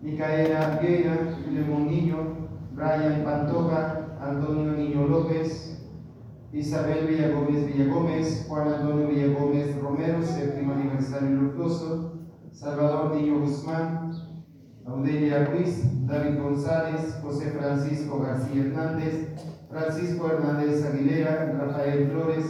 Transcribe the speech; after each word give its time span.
Micaela 0.00 0.78
Vieira, 0.80 1.36
Filemón 1.44 1.88
Niño, 1.88 2.48
Brian 2.72 3.24
Pantoja, 3.24 4.16
Antonio 4.20 4.72
Niño 4.72 5.08
López, 5.08 5.82
Isabel 6.52 7.08
Villagómez 7.08 7.66
Villagómez, 7.66 8.46
Juan 8.48 8.68
Antonio 8.68 9.08
Villagómez 9.08 9.76
Romero, 9.80 10.22
séptimo 10.22 10.74
aniversario 10.74 11.30
luctuoso, 11.30 12.12
Salvador 12.52 13.16
Niño 13.16 13.40
Guzmán, 13.40 14.12
Audelia 14.86 15.46
Ruiz, 15.46 15.82
David 16.06 16.40
González, 16.40 17.18
José 17.22 17.50
Francisco 17.50 18.20
García 18.20 18.62
Hernández, 18.62 19.28
Francisco 19.68 20.28
Hernández 20.28 20.84
Aguilera, 20.86 21.58
Rafael 21.58 22.08
Flores, 22.08 22.44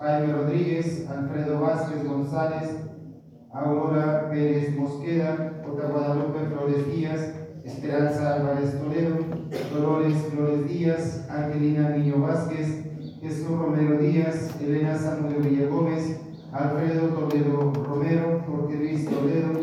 Jaime 0.00 0.32
Rodríguez, 0.32 1.08
Alfredo 1.08 1.60
Vázquez 1.60 2.04
González, 2.04 2.87
Aurora 3.58 4.28
Pérez 4.30 4.76
Mosqueda, 4.76 5.52
J. 5.66 5.88
Guadalupe 5.88 6.38
Flores 6.46 6.94
Díaz, 6.94 7.34
Esperanza 7.64 8.34
Álvarez 8.34 8.78
Toledo, 8.78 9.16
Dolores 9.74 10.14
Flores 10.30 10.68
Díaz, 10.68 11.26
Angelina 11.28 11.90
Niño 11.90 12.20
Vázquez, 12.20 12.84
Jesús 13.20 13.48
Romero 13.48 13.98
Díaz, 13.98 14.56
Elena 14.60 14.96
Samuel 14.96 15.42
Villagómez, 15.42 16.20
Alfredo 16.52 17.08
Toledo 17.08 17.72
Romero, 17.84 18.44
Jorge 18.46 18.76
Luis 18.76 19.04
Toledo, 19.04 19.60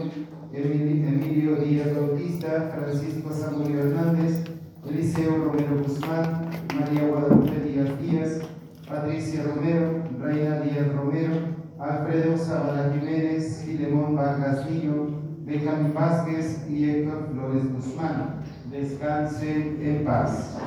Emilio 0.52 1.56
Díaz 1.56 1.96
Bautista, 1.96 2.74
Francisco 2.76 3.32
Samuel 3.32 3.80
Hernández, 3.80 4.44
Eliseo 4.86 5.38
Romero 5.46 5.82
Guzmán, 5.82 6.50
María 6.76 7.08
Guadalupe 7.08 7.60
Díaz 7.62 7.90
Díaz, 8.02 8.42
Patricia 8.90 9.44
Romero, 9.44 10.04
Reina 10.20 10.60
Díaz 10.60 10.94
Romero, 10.94 11.56
Alfredo 11.80 12.38
Zavala 12.38 12.94
Jiménez, 12.94 13.64
Filemón 13.66 14.16
Vargas 14.16 14.70
Niño, 14.70 15.08
Benjamín 15.46 15.94
Vázquez 15.94 16.66
y 16.70 16.90
Héctor 16.90 17.30
Flores 17.34 17.74
Guzmán. 17.74 18.44
Descansen 18.72 19.80
en 19.82 20.06
paz. 20.26 20.58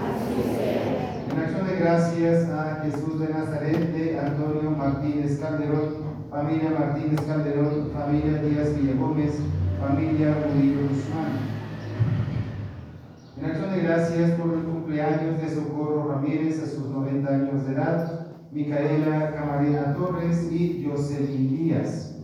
En 1.31 1.39
acción 1.39 1.67
de 1.67 1.77
gracias 1.77 2.49
a 2.51 2.81
Jesús 2.85 3.21
de 3.21 3.29
Nazaret, 3.29 3.93
de 3.93 4.19
Antonio 4.19 4.71
Martínez 4.71 5.39
Calderón, 5.41 5.97
familia 6.31 6.71
Martínez 6.79 7.21
Calderón, 7.23 7.91
familia 7.93 8.43
Díaz 8.43 8.79
Villagómez, 8.79 9.39
familia 9.81 10.37
Murillo 10.55 10.83
Guzmán. 10.89 11.59
En 13.37 13.45
acción 13.45 13.71
de 13.73 13.81
gracias 13.81 14.31
por 14.33 14.55
el 14.55 14.63
cumpleaños 14.63 15.41
de 15.41 15.55
Socorro 15.55 16.13
Ramírez 16.13 16.63
a 16.63 16.67
sus 16.67 16.89
90 16.89 17.29
años 17.29 17.67
de 17.67 17.73
edad, 17.75 18.27
Micaela 18.51 19.33
Camarena 19.33 19.95
Torres 19.95 20.51
y 20.51 20.85
Jocelyn 20.89 21.49
Díaz. 21.49 22.17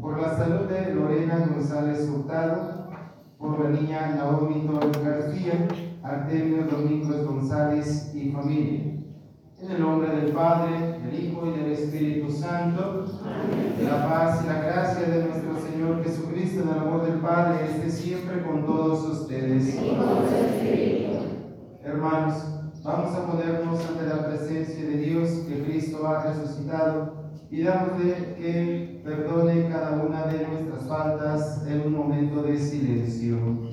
Por 0.00 0.20
la 0.20 0.36
salud 0.36 0.68
de 0.68 0.94
Lorena 0.94 1.46
González 1.46 2.08
Hurtado, 2.08 2.82
por 3.38 3.58
la 3.60 3.70
niña 3.70 4.14
Naomi 4.16 4.66
Torres 4.66 5.04
García, 5.04 5.68
Artemio 6.02 6.64
Domingos 6.64 7.24
González 7.24 8.12
y 8.14 8.30
familia. 8.30 8.80
En 9.60 9.70
el 9.70 9.80
nombre 9.80 10.10
del 10.16 10.32
Padre, 10.32 10.98
del 10.98 11.24
Hijo 11.24 11.46
y 11.46 11.60
del 11.60 11.70
Espíritu 11.70 12.32
Santo, 12.32 13.06
la 13.84 14.08
paz 14.08 14.42
y 14.42 14.48
la 14.48 14.60
gracia 14.60 15.06
de 15.06 15.24
nuestro 15.26 15.54
Señor 15.60 16.02
Jesucristo, 16.02 16.62
en 16.62 16.68
el 16.70 16.78
amor 16.78 17.06
del 17.06 17.20
Padre, 17.20 17.66
esté 17.66 17.88
siempre 17.88 18.42
con 18.42 18.66
todos 18.66 19.20
ustedes. 19.20 19.78
Hermanos, 21.84 22.34
vamos 22.82 23.14
a 23.14 23.26
ponernos 23.26 23.86
ante 23.88 24.04
la 24.04 24.26
presencia 24.26 24.84
de 24.84 24.96
Dios 24.96 25.30
que 25.48 25.62
Cristo 25.62 26.04
ha 26.04 26.24
resucitado 26.24 27.22
y 27.48 27.62
dámosle 27.62 28.34
que 28.38 29.00
perdone 29.04 29.68
cada 29.68 30.02
una 30.02 30.26
de 30.26 30.48
nuestras 30.48 30.88
faltas 30.88 31.64
en 31.68 31.82
un 31.82 31.92
momento 31.92 32.42
de 32.42 32.58
silencio. 32.58 33.71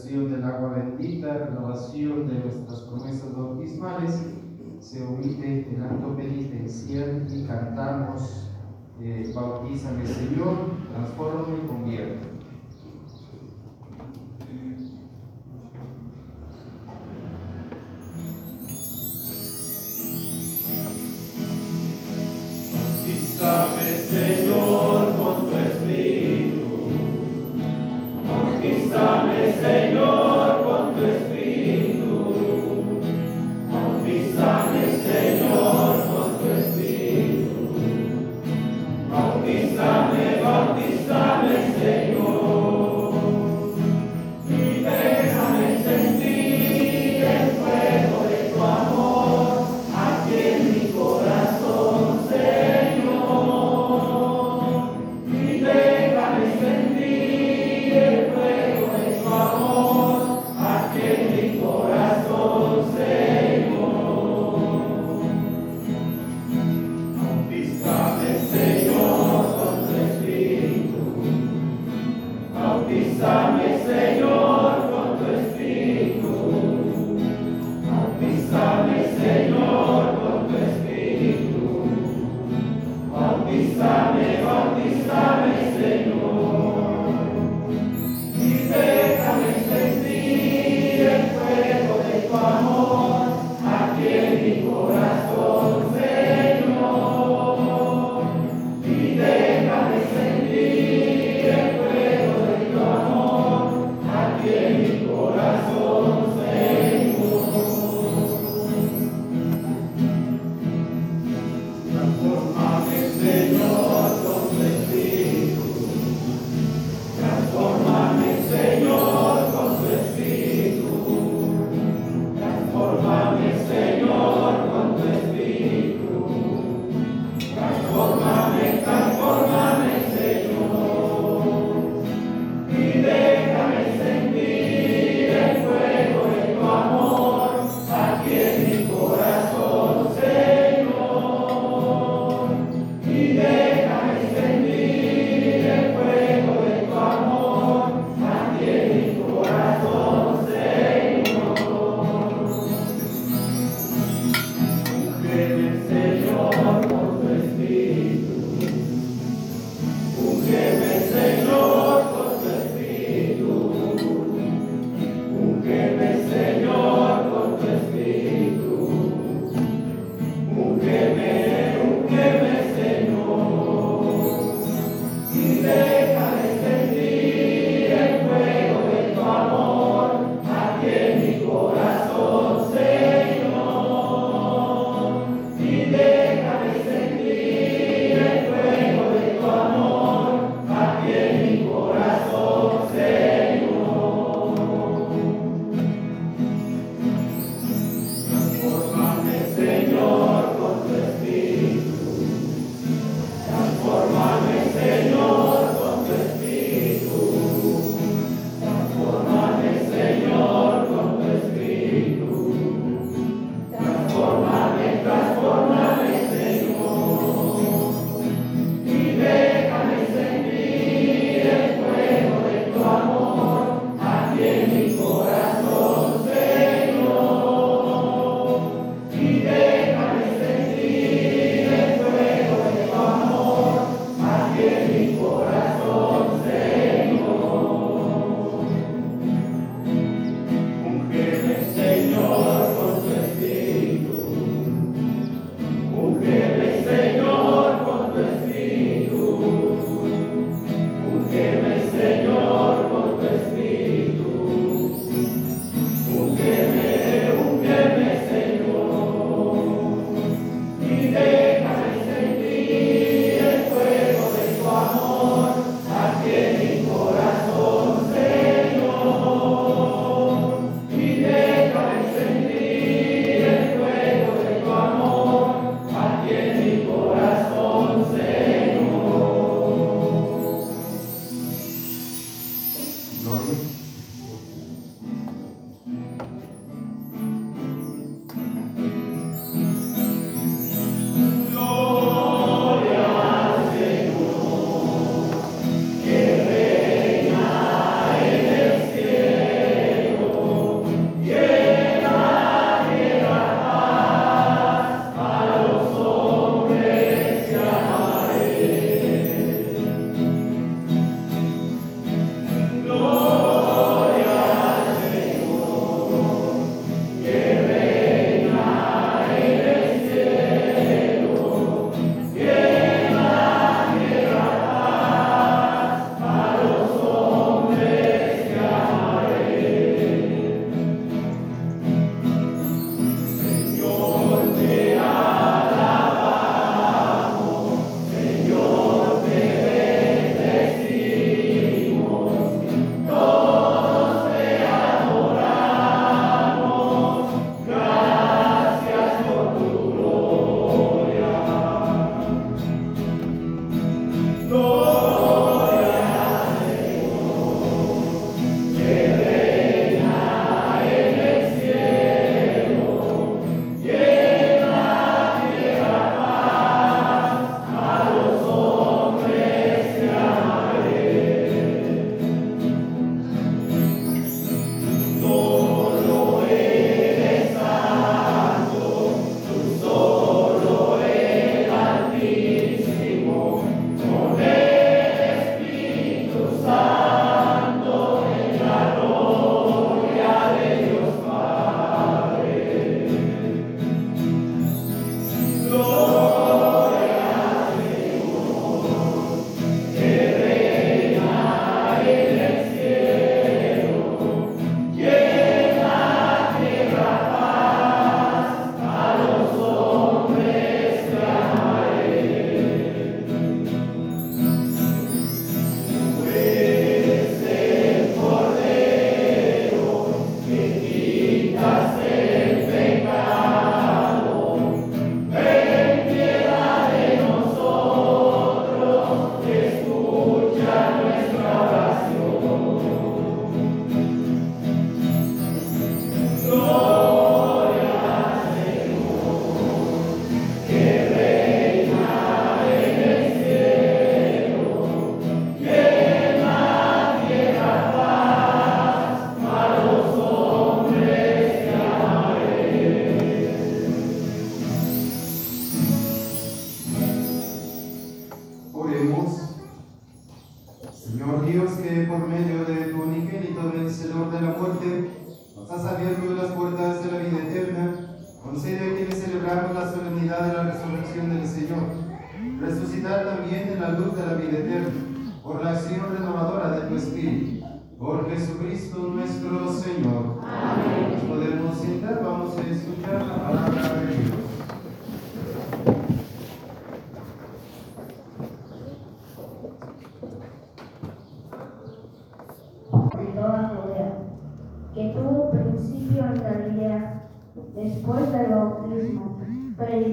Del 0.00 0.42
agua 0.42 0.70
bendita, 0.70 1.34
renovación 1.34 2.26
de 2.26 2.40
nuestras 2.40 2.80
promesas 2.80 3.36
bautismales, 3.36 4.24
se 4.80 5.04
omite 5.04 5.68
el 5.74 5.82
acto 5.82 6.16
penitencial 6.16 7.26
y 7.30 7.46
cantamos 7.46 8.50
eh, 9.00 9.30
Bautízame 9.34 10.06
Señor, 10.06 10.54
transforma 10.90 11.46
y 11.62 11.66
convierte. 11.66 12.31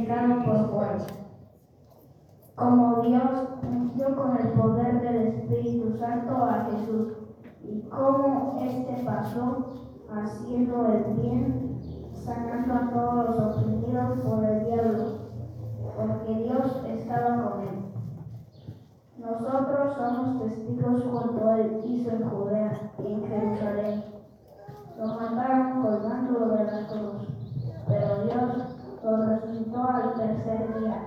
Por 0.09 0.71
Juan. 0.71 0.97
Como 2.55 3.01
Dios 3.03 3.47
ungió 3.61 4.15
con 4.15 4.37
el 4.37 4.47
poder 4.53 5.01
del 5.01 5.15
Espíritu 5.27 5.95
Santo 5.99 6.35
a 6.35 6.65
Jesús, 6.65 7.13
y 7.63 7.81
cómo 7.83 8.59
éste 8.59 9.03
pasó 9.05 9.67
haciendo 10.11 10.87
el 10.87 11.03
bien, 11.13 11.79
sanando 12.11 12.73
a 12.73 12.89
todos 12.89 13.29
los 13.29 13.57
oprimidos 13.57 14.19
por 14.21 14.43
el 14.43 14.65
diablo, 14.65 15.05
porque 15.95 16.33
Dios 16.43 16.83
estaba 16.87 17.43
con 17.43 17.61
él. 17.61 17.79
Nosotros 19.19 19.95
somos 19.95 20.41
testigos 20.41 21.03
cuando 21.03 21.53
él 21.53 21.81
hizo 21.85 22.09
en 22.09 22.29
Judea 22.29 22.91
y 22.97 23.13
en 23.13 23.27
Jerusalén 23.27 24.03
lo 24.97 25.05
mataron 25.05 25.83
colgándolo 25.83 26.55
de 26.55 26.63
la 26.63 26.87
cruz, 26.87 27.27
pero 27.87 28.23
Dios 28.23 28.69
lo 29.03 29.17
al 29.77 30.13
tercer 30.15 30.79
día 30.79 31.01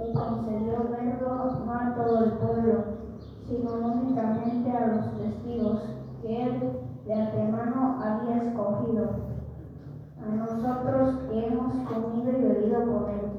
y 0.00 0.12
concedió 0.14 0.88
verlo 0.90 1.64
no 1.64 1.72
a 1.72 1.94
todo 1.96 2.24
el 2.24 2.32
pueblo, 2.32 2.84
sino 3.48 3.72
únicamente 3.72 4.70
a 4.70 4.86
los 4.86 5.18
testigos 5.18 5.82
que 6.22 6.42
él 6.42 6.72
de 7.04 7.14
antemano 7.14 8.00
había 8.02 8.42
escogido, 8.42 9.10
a 10.22 10.34
nosotros 10.34 11.16
que 11.28 11.46
hemos 11.46 11.74
comido 11.88 12.30
y 12.30 12.42
bebido 12.42 12.80
con 12.80 13.10
él, 13.10 13.32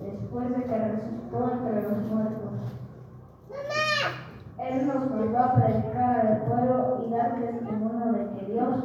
después 0.00 0.50
de 0.50 0.64
que 0.64 0.78
resucitó 0.78 1.50
entre 1.50 1.82
los 1.82 1.98
muertos. 2.10 2.52
Él 4.58 4.86
nos 4.86 5.10
mandó 5.10 5.38
a 5.38 5.54
predicar 5.54 6.26
al 6.26 6.42
pueblo 6.42 7.04
y 7.06 7.10
dar 7.10 7.40
testimonio 7.40 8.12
de 8.12 8.30
que 8.30 8.52
Dios 8.52 8.84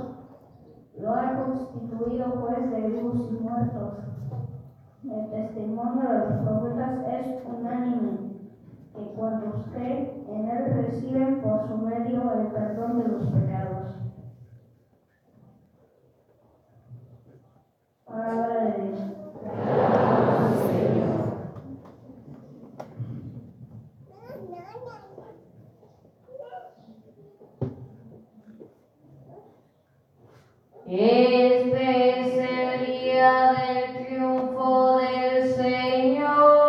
lo 1.00 1.14
ha 1.14 1.44
constituido 1.44 2.26
juez 2.26 2.70
de 2.70 2.82
vivos 2.82 3.16
y 3.32 3.44
muertos. 3.44 3.94
El 5.04 5.30
testimonio 5.30 6.02
de 6.02 6.18
los 6.18 6.48
profetas 6.48 7.00
es 7.12 7.46
unánime, 7.46 8.20
que 8.96 9.02
cuando 9.18 9.58
usted 9.58 10.14
en 10.30 10.50
él 10.50 10.74
reciben 10.76 11.42
por 11.42 11.68
su 11.68 11.78
medio 11.78 12.22
el 12.40 12.48
perdón 12.48 13.04
de 13.04 13.10
los 13.10 13.24
pecados. 13.28 13.96
Palabra 18.06 18.64
de 18.64 18.82
Dios. 18.82 19.00
Este 30.86 32.20
es 32.20 32.38
el 32.38 33.93
triunfo 34.54 34.98
del 34.98 35.56
Señor. 35.56 36.63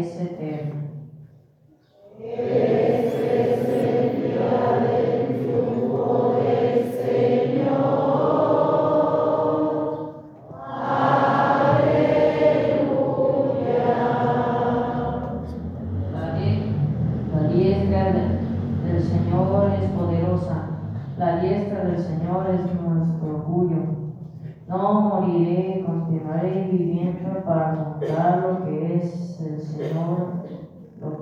Es 0.00 0.20
eterna. 0.20 0.83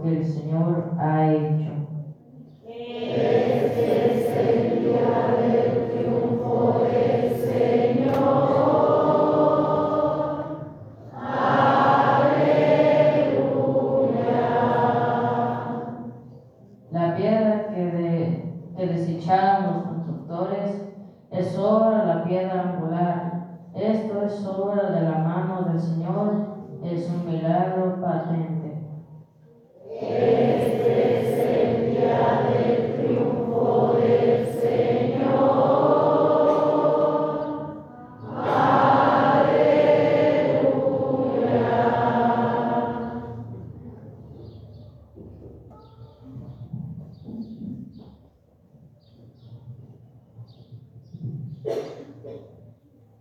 Que 0.02 0.16
el 0.16 0.24
Señor 0.24 0.94
ha 0.98 1.32
hecho. 1.32 1.72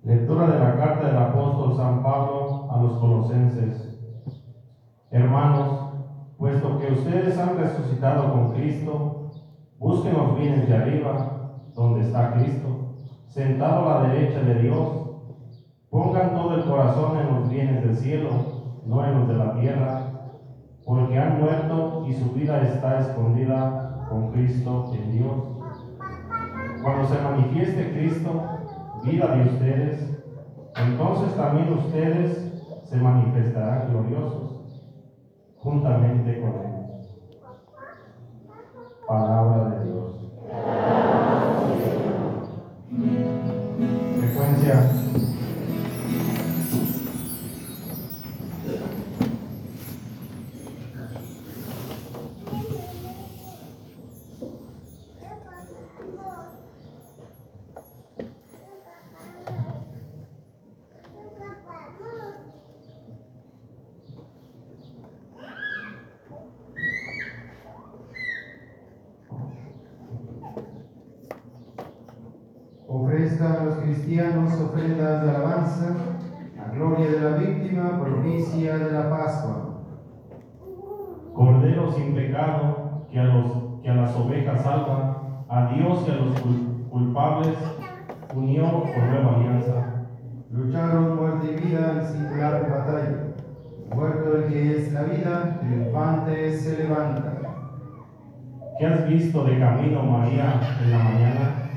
Lectura 0.03 0.47
de 0.47 0.59
la 0.59 0.75
carta 0.77 1.07
del 1.07 1.17
apóstol 1.17 1.75
San 1.75 2.01
Pablo 2.01 2.67
a 2.71 2.81
los 2.81 2.97
colosenses. 2.97 3.99
Hermanos, 5.11 5.91
puesto 6.37 6.79
que 6.79 6.91
ustedes 6.91 7.37
han 7.37 7.57
resucitado 7.57 8.31
con 8.33 8.53
Cristo, 8.53 9.29
busquen 9.77 10.17
los 10.17 10.39
bienes 10.39 10.67
de 10.67 10.75
arriba, 10.75 11.51
donde 11.75 12.01
está 12.01 12.33
Cristo, 12.33 12.95
sentado 13.27 13.87
a 13.87 14.01
la 14.01 14.09
derecha 14.09 14.41
de 14.41 14.55
Dios. 14.55 14.89
Pongan 15.91 16.33
todo 16.33 16.55
el 16.55 16.65
corazón 16.65 17.19
en 17.19 17.35
los 17.35 17.49
bienes 17.49 17.83
del 17.83 17.95
cielo, 17.95 18.29
no 18.85 19.05
en 19.05 19.19
los 19.19 19.27
de 19.27 19.33
la 19.35 19.53
tierra, 19.59 20.11
porque 20.83 21.19
han 21.19 21.39
muerto 21.39 22.05
y 22.07 22.13
su 22.13 22.31
vida 22.31 22.61
está 22.61 23.01
escondida 23.01 24.07
con 24.09 24.31
Cristo 24.31 24.91
en 24.93 25.11
Dios. 25.11 25.60
Cuando 26.81 27.07
se 27.07 27.21
manifieste 27.21 27.91
Cristo, 27.91 28.41
vida 29.03 29.35
de 29.35 29.49
ustedes, 29.49 30.11
entonces 30.75 31.35
también 31.35 31.73
ustedes 31.73 32.81
se 32.83 32.97
manifestarán 32.97 33.91
gloriosos 33.91 34.51
juntamente 35.57 36.41
con 36.41 36.49
Él. 36.49 36.71
Palabra 39.07 39.69
de 39.69 39.85
Dios. 39.85 40.15
Frecuencia. 44.19 45.01
ofrezcan 73.11 73.53
a 73.53 73.63
los 73.65 73.75
cristianos 73.75 74.53
ofrendas 74.59 75.23
de 75.23 75.29
alabanza, 75.29 75.95
a 76.59 76.71
gloria 76.73 77.09
de 77.09 77.19
la 77.19 77.37
víctima, 77.37 77.99
propicia 78.01 78.77
de 78.77 78.91
la 78.91 79.09
Pascua. 79.09 79.83
Cordero 81.33 81.91
sin 81.91 82.13
pecado, 82.13 83.07
que 83.09 83.19
a, 83.19 83.23
los, 83.23 83.81
que 83.81 83.89
a 83.89 83.95
las 83.95 84.10
ovejas 84.25 84.61
salva, 84.63 85.43
a 85.49 85.73
Dios 85.73 86.05
y 86.07 86.11
a 86.11 86.15
los 86.15 86.35
cul- 86.43 86.89
culpables 86.89 87.57
unió 88.33 88.83
por 88.83 89.03
nueva 89.03 89.35
alianza. 89.35 90.05
Lucharon 90.51 91.15
muerte 91.15 91.51
y 91.57 91.65
vida 91.67 91.93
en 91.93 92.07
singular 92.07 92.69
batalla. 92.69 93.17
Muerto 93.93 94.37
el 94.37 94.45
que 94.45 94.77
es 94.77 94.93
la 94.93 95.03
vida, 95.03 95.59
triunfante 95.61 96.53
se 96.57 96.83
levanta. 96.83 97.33
¿Qué 98.79 98.85
has 98.85 99.07
visto 99.07 99.43
de 99.43 99.59
camino, 99.59 100.03
María, 100.03 100.59
en 100.81 100.91
la 100.91 100.97
mañana? 100.97 101.69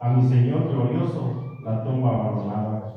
A 0.00 0.10
mi 0.10 0.28
Señor 0.28 0.68
glorioso, 0.68 1.42
la 1.64 1.82
tumba 1.82 2.10
abandonada. 2.10 2.94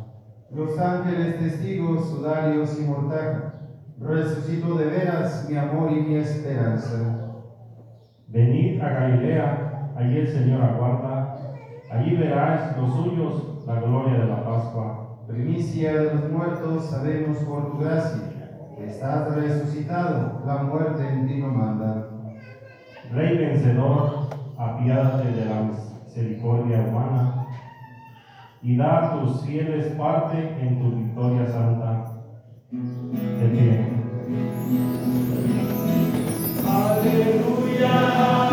Los 0.52 0.78
ángeles 0.78 1.40
testigos, 1.40 2.10
sudarios 2.10 2.78
y 2.80 2.84
mortaja. 2.86 3.54
Resucitó 4.00 4.76
de 4.78 4.86
veras 4.86 5.48
mi 5.50 5.58
amor 5.58 5.92
y 5.92 6.02
mi 6.02 6.16
esperanza. 6.16 7.27
Venid 8.28 8.82
a 8.82 8.90
Galilea, 8.90 9.92
allí 9.96 10.18
el 10.18 10.28
Señor 10.28 10.62
aguarda. 10.62 11.38
Allí 11.90 12.16
veráis 12.18 12.76
los 12.78 12.94
suyos, 12.94 13.64
la 13.66 13.80
gloria 13.80 14.20
de 14.20 14.28
la 14.28 14.44
Pascua. 14.44 15.18
Primicia 15.28 15.94
de 15.94 16.14
los 16.14 16.32
muertos, 16.32 16.90
sabemos 16.90 17.38
por 17.40 17.72
tu 17.72 17.78
gracia 17.80 18.38
que 18.76 18.86
estás 18.86 19.34
resucitado, 19.34 20.44
la 20.46 20.64
muerte 20.64 21.08
en 21.08 21.28
ti 21.28 21.38
no 21.38 21.48
manda. 21.48 22.10
Rey 23.14 23.38
vencedor, 23.38 24.28
apiádate 24.58 25.32
de 25.32 25.46
la 25.46 25.62
misericordia 25.62 26.86
humana 26.90 27.48
y 28.62 28.76
da 28.76 29.06
a 29.06 29.22
tus 29.22 29.46
fieles 29.46 29.88
parte 29.94 30.38
en 30.62 30.80
tu 30.80 30.98
victoria 30.98 31.48
santa. 31.48 32.14
De 32.72 33.48
pie. 33.50 33.98
Cristo 37.78 38.47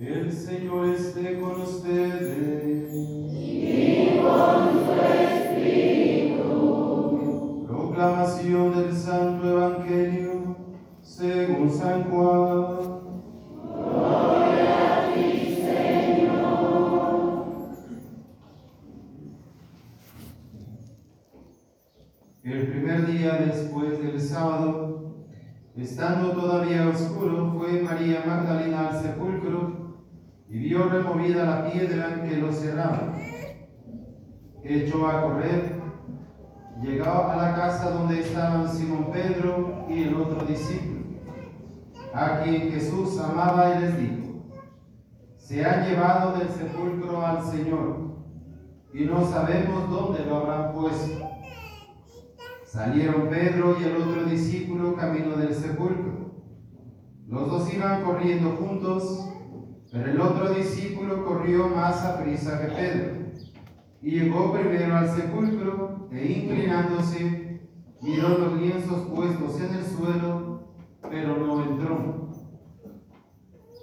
El 0.00 0.32
Señor 0.32 0.88
esté 0.88 1.38
con 1.38 1.60
ustedes. 1.60 2.90
Proclamación 7.66 8.78
del 8.78 8.96
Santo 8.96 9.50
Evangelio 9.50 10.56
según 11.02 11.70
San 11.70 12.04
Juan. 12.04 13.00
El 22.42 22.66
primer 22.68 23.06
día 23.06 23.34
después 23.34 24.02
del 24.02 24.18
sábado, 24.18 25.26
estando 25.76 26.30
todavía 26.30 26.88
oscuro, 26.88 27.52
fue 27.58 27.82
María 27.82 28.24
Magdalena 28.26 28.88
al 28.88 29.02
sepulcro 29.02 29.79
y 30.50 30.58
vio 30.58 30.88
removida 30.88 31.44
la 31.44 31.70
piedra 31.70 32.24
que 32.24 32.36
lo 32.36 32.52
cerraba. 32.52 33.14
Echó 34.64 35.06
a 35.06 35.22
correr, 35.22 35.80
llegó 36.82 37.04
a 37.04 37.36
la 37.36 37.54
casa 37.54 37.90
donde 37.90 38.20
estaban 38.20 38.68
Simón 38.68 39.10
Pedro 39.12 39.86
y 39.88 40.02
el 40.02 40.14
otro 40.14 40.44
discípulo, 40.44 41.00
a 42.12 42.40
quien 42.40 42.72
Jesús 42.72 43.18
amaba 43.20 43.76
y 43.76 43.80
les 43.80 43.98
dijo, 43.98 44.20
se 45.36 45.64
han 45.64 45.88
llevado 45.88 46.38
del 46.38 46.48
sepulcro 46.48 47.24
al 47.24 47.44
Señor 47.44 48.10
y 48.92 49.04
no 49.04 49.24
sabemos 49.24 49.88
dónde 49.88 50.24
lo 50.24 50.36
habrán 50.36 50.72
puesto. 50.72 51.28
Salieron 52.64 53.28
Pedro 53.28 53.76
y 53.80 53.84
el 53.84 53.96
otro 53.96 54.24
discípulo 54.24 54.94
camino 54.94 55.36
del 55.36 55.54
sepulcro. 55.54 56.34
Los 57.26 57.48
dos 57.48 57.72
iban 57.72 58.02
corriendo 58.02 58.50
juntos, 58.56 59.28
pero 59.92 60.10
el 60.10 60.20
otro 60.20 60.54
discípulo 60.54 61.24
corrió 61.24 61.68
más 61.68 62.04
a 62.04 62.22
prisa 62.22 62.60
que 62.60 62.72
Pedro 62.72 63.20
y 64.02 64.10
llegó 64.12 64.52
primero 64.52 64.96
al 64.96 65.08
sepulcro 65.08 66.08
e 66.12 66.26
inclinándose 66.26 67.60
miró 68.00 68.38
los 68.38 68.60
lienzos 68.60 69.08
puestos 69.08 69.60
en 69.60 69.74
el 69.74 69.84
suelo, 69.84 70.74
pero 71.02 71.36
no 71.36 71.62
entró. 71.62 72.30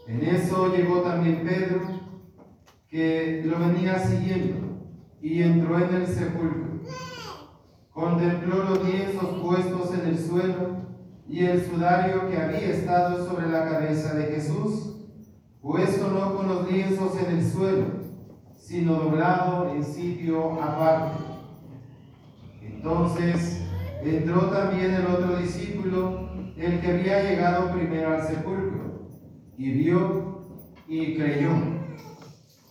En 0.07 0.23
eso 0.23 0.73
llegó 0.75 1.01
también 1.01 1.45
Pedro, 1.45 1.81
que 2.89 3.43
lo 3.45 3.59
venía 3.59 3.99
siguiendo, 3.99 4.87
y 5.21 5.43
entró 5.43 5.77
en 5.77 5.93
el 5.93 6.07
sepulcro. 6.07 6.81
Contempló 7.91 8.63
los 8.63 8.83
lienzos 8.85 9.41
puestos 9.41 9.93
en 9.93 10.07
el 10.07 10.17
suelo 10.17 10.77
y 11.27 11.43
el 11.43 11.63
sudario 11.65 12.29
que 12.29 12.37
había 12.37 12.69
estado 12.69 13.25
sobre 13.25 13.49
la 13.49 13.67
cabeza 13.67 14.13
de 14.13 14.25
Jesús, 14.27 14.96
puesto 15.61 16.09
no 16.09 16.35
con 16.35 16.47
los 16.47 16.71
lienzos 16.71 17.17
en 17.19 17.37
el 17.37 17.45
suelo, 17.45 17.85
sino 18.57 18.93
doblado 18.93 19.73
en 19.73 19.83
sitio 19.83 20.61
aparte. 20.61 21.23
Entonces 22.61 23.63
entró 24.03 24.49
también 24.49 24.93
el 24.93 25.07
otro 25.07 25.37
discípulo, 25.37 26.29
el 26.57 26.79
que 26.79 26.87
había 26.87 27.23
llegado 27.23 27.71
primero 27.71 28.13
al 28.13 28.27
sepulcro, 28.27 29.09
y 29.57 29.71
vio 29.71 30.41
y 30.87 31.15
creyó, 31.15 31.51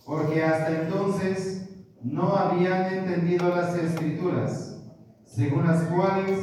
porque 0.05 0.43
hasta 0.43 0.83
entonces 0.83 1.69
no 2.01 2.35
habían 2.35 2.93
entendido 2.93 3.49
las 3.49 3.75
escrituras, 3.75 4.81
según 5.25 5.67
las 5.67 5.83
cuales 5.83 6.39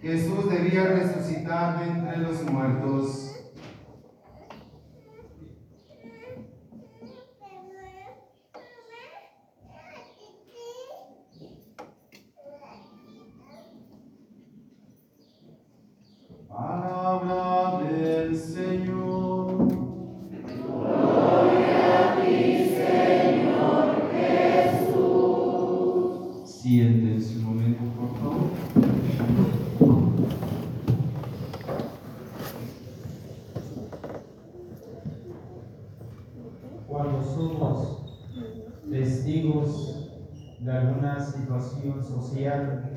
Jesús 0.00 0.48
debía 0.48 0.84
resucitar 0.84 1.80
de 1.80 1.90
entre 1.90 2.18
los 2.18 2.42
muertos. 2.50 3.27
Social, 42.02 42.90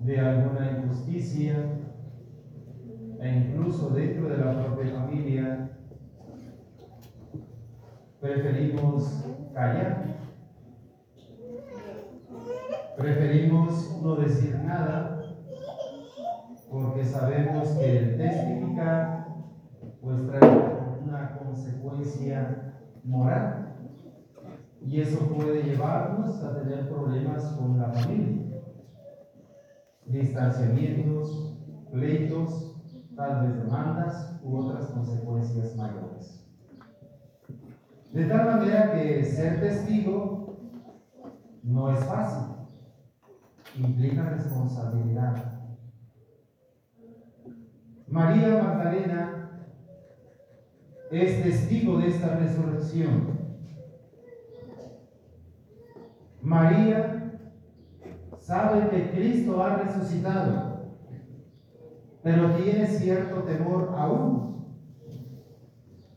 de 0.00 0.20
alguna 0.20 0.72
injusticia, 0.72 1.54
e 3.20 3.28
incluso 3.28 3.90
dentro 3.90 4.28
de 4.28 4.36
la 4.38 4.64
propia 4.64 4.92
familia, 4.92 5.70
preferimos 8.20 9.24
callar. 9.54 10.04
Preferimos 12.98 14.00
no 14.02 14.16
decir 14.16 14.56
nada 14.64 15.22
porque 16.70 17.04
sabemos 17.04 17.68
que 17.70 17.98
el 17.98 18.16
testificar 18.16 19.26
pues 20.00 20.26
trae 20.26 20.50
una 21.02 21.38
consecuencia 21.38 22.74
moral 23.04 23.63
y 24.86 25.00
eso 25.00 25.18
puede 25.28 25.62
llevarnos 25.62 26.42
a 26.42 26.54
tener 26.54 26.88
problemas 26.88 27.44
con 27.58 27.78
la 27.78 27.88
familia, 27.90 28.60
distanciamientos, 30.06 31.56
pleitos, 31.90 32.76
tal 33.16 33.46
vez 33.46 33.64
demandas 33.64 34.40
u 34.42 34.56
otras 34.56 34.86
consecuencias 34.86 35.74
mayores. 35.76 36.44
De 38.12 38.26
tal 38.26 38.46
manera 38.46 38.92
que 38.92 39.24
ser 39.24 39.60
testigo 39.60 40.56
no 41.62 41.90
es 41.90 42.04
fácil, 42.04 42.54
implica 43.76 44.30
responsabilidad. 44.30 45.54
María 48.06 48.62
Magdalena 48.62 49.50
es 51.10 51.42
testigo 51.42 51.98
de 51.98 52.08
esta 52.08 52.36
resurrección. 52.36 53.33
María 56.44 57.40
sabe 58.38 58.90
que 58.90 59.12
Cristo 59.12 59.62
ha 59.62 59.76
resucitado, 59.76 60.90
pero 62.22 62.54
tiene 62.56 62.86
cierto 62.86 63.42
temor 63.44 63.94
aún. 63.96 64.66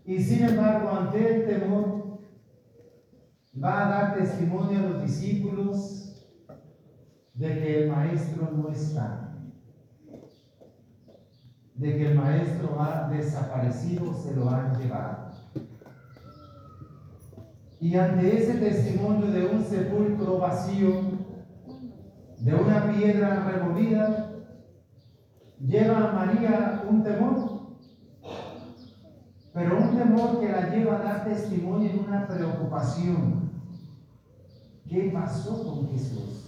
Y 0.03 0.21
sin 0.21 0.43
embargo, 0.43 0.89
ante 0.89 1.35
el 1.35 1.47
temor, 1.47 2.19
va 3.61 3.85
a 3.85 3.89
dar 3.89 4.17
testimonio 4.17 4.79
a 4.79 4.89
los 4.89 5.01
discípulos 5.01 6.27
de 7.33 7.47
que 7.47 7.83
el 7.83 7.91
Maestro 7.91 8.51
no 8.51 8.69
está, 8.69 9.33
de 11.75 11.97
que 11.97 12.11
el 12.11 12.17
Maestro 12.17 12.81
ha 12.81 13.07
desaparecido, 13.09 14.13
se 14.13 14.35
lo 14.35 14.49
han 14.49 14.77
llevado. 14.77 15.26
Y 17.79 17.95
ante 17.95 18.37
ese 18.37 18.59
testimonio 18.59 19.27
de 19.31 19.45
un 19.45 19.63
sepulcro 19.63 20.39
vacío, 20.39 21.17
de 22.39 22.53
una 22.53 22.91
piedra 22.91 23.45
removida, 23.45 24.31
lleva 25.59 26.09
a 26.09 26.11
María 26.13 26.83
un 26.89 27.03
temor, 27.03 27.77
pero 29.53 29.77
un 29.77 29.97
temor 29.97 30.39
que 30.39 30.51
la 30.51 30.69
lleva 30.69 30.95
a 30.95 31.03
dar 31.03 31.25
testimonio 31.25 31.89
en 31.89 31.99
una 31.99 32.27
preocupación. 32.27 33.51
¿Qué 34.87 35.11
pasó 35.13 35.63
con 35.63 35.89
Jesús? 35.89 36.45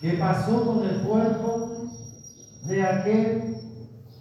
¿Qué 0.00 0.14
pasó 0.14 0.64
con 0.66 0.84
el 0.84 1.02
cuerpo 1.06 1.88
de 2.64 2.82
aquel 2.82 3.56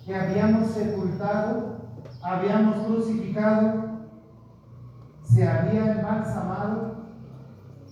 que 0.06 0.16
habíamos 0.16 0.72
sepultado, 0.72 1.78
habíamos 2.22 2.86
crucificado, 2.86 3.93
se 5.24 5.48
había 5.48 5.94
embalsamado 5.94 7.08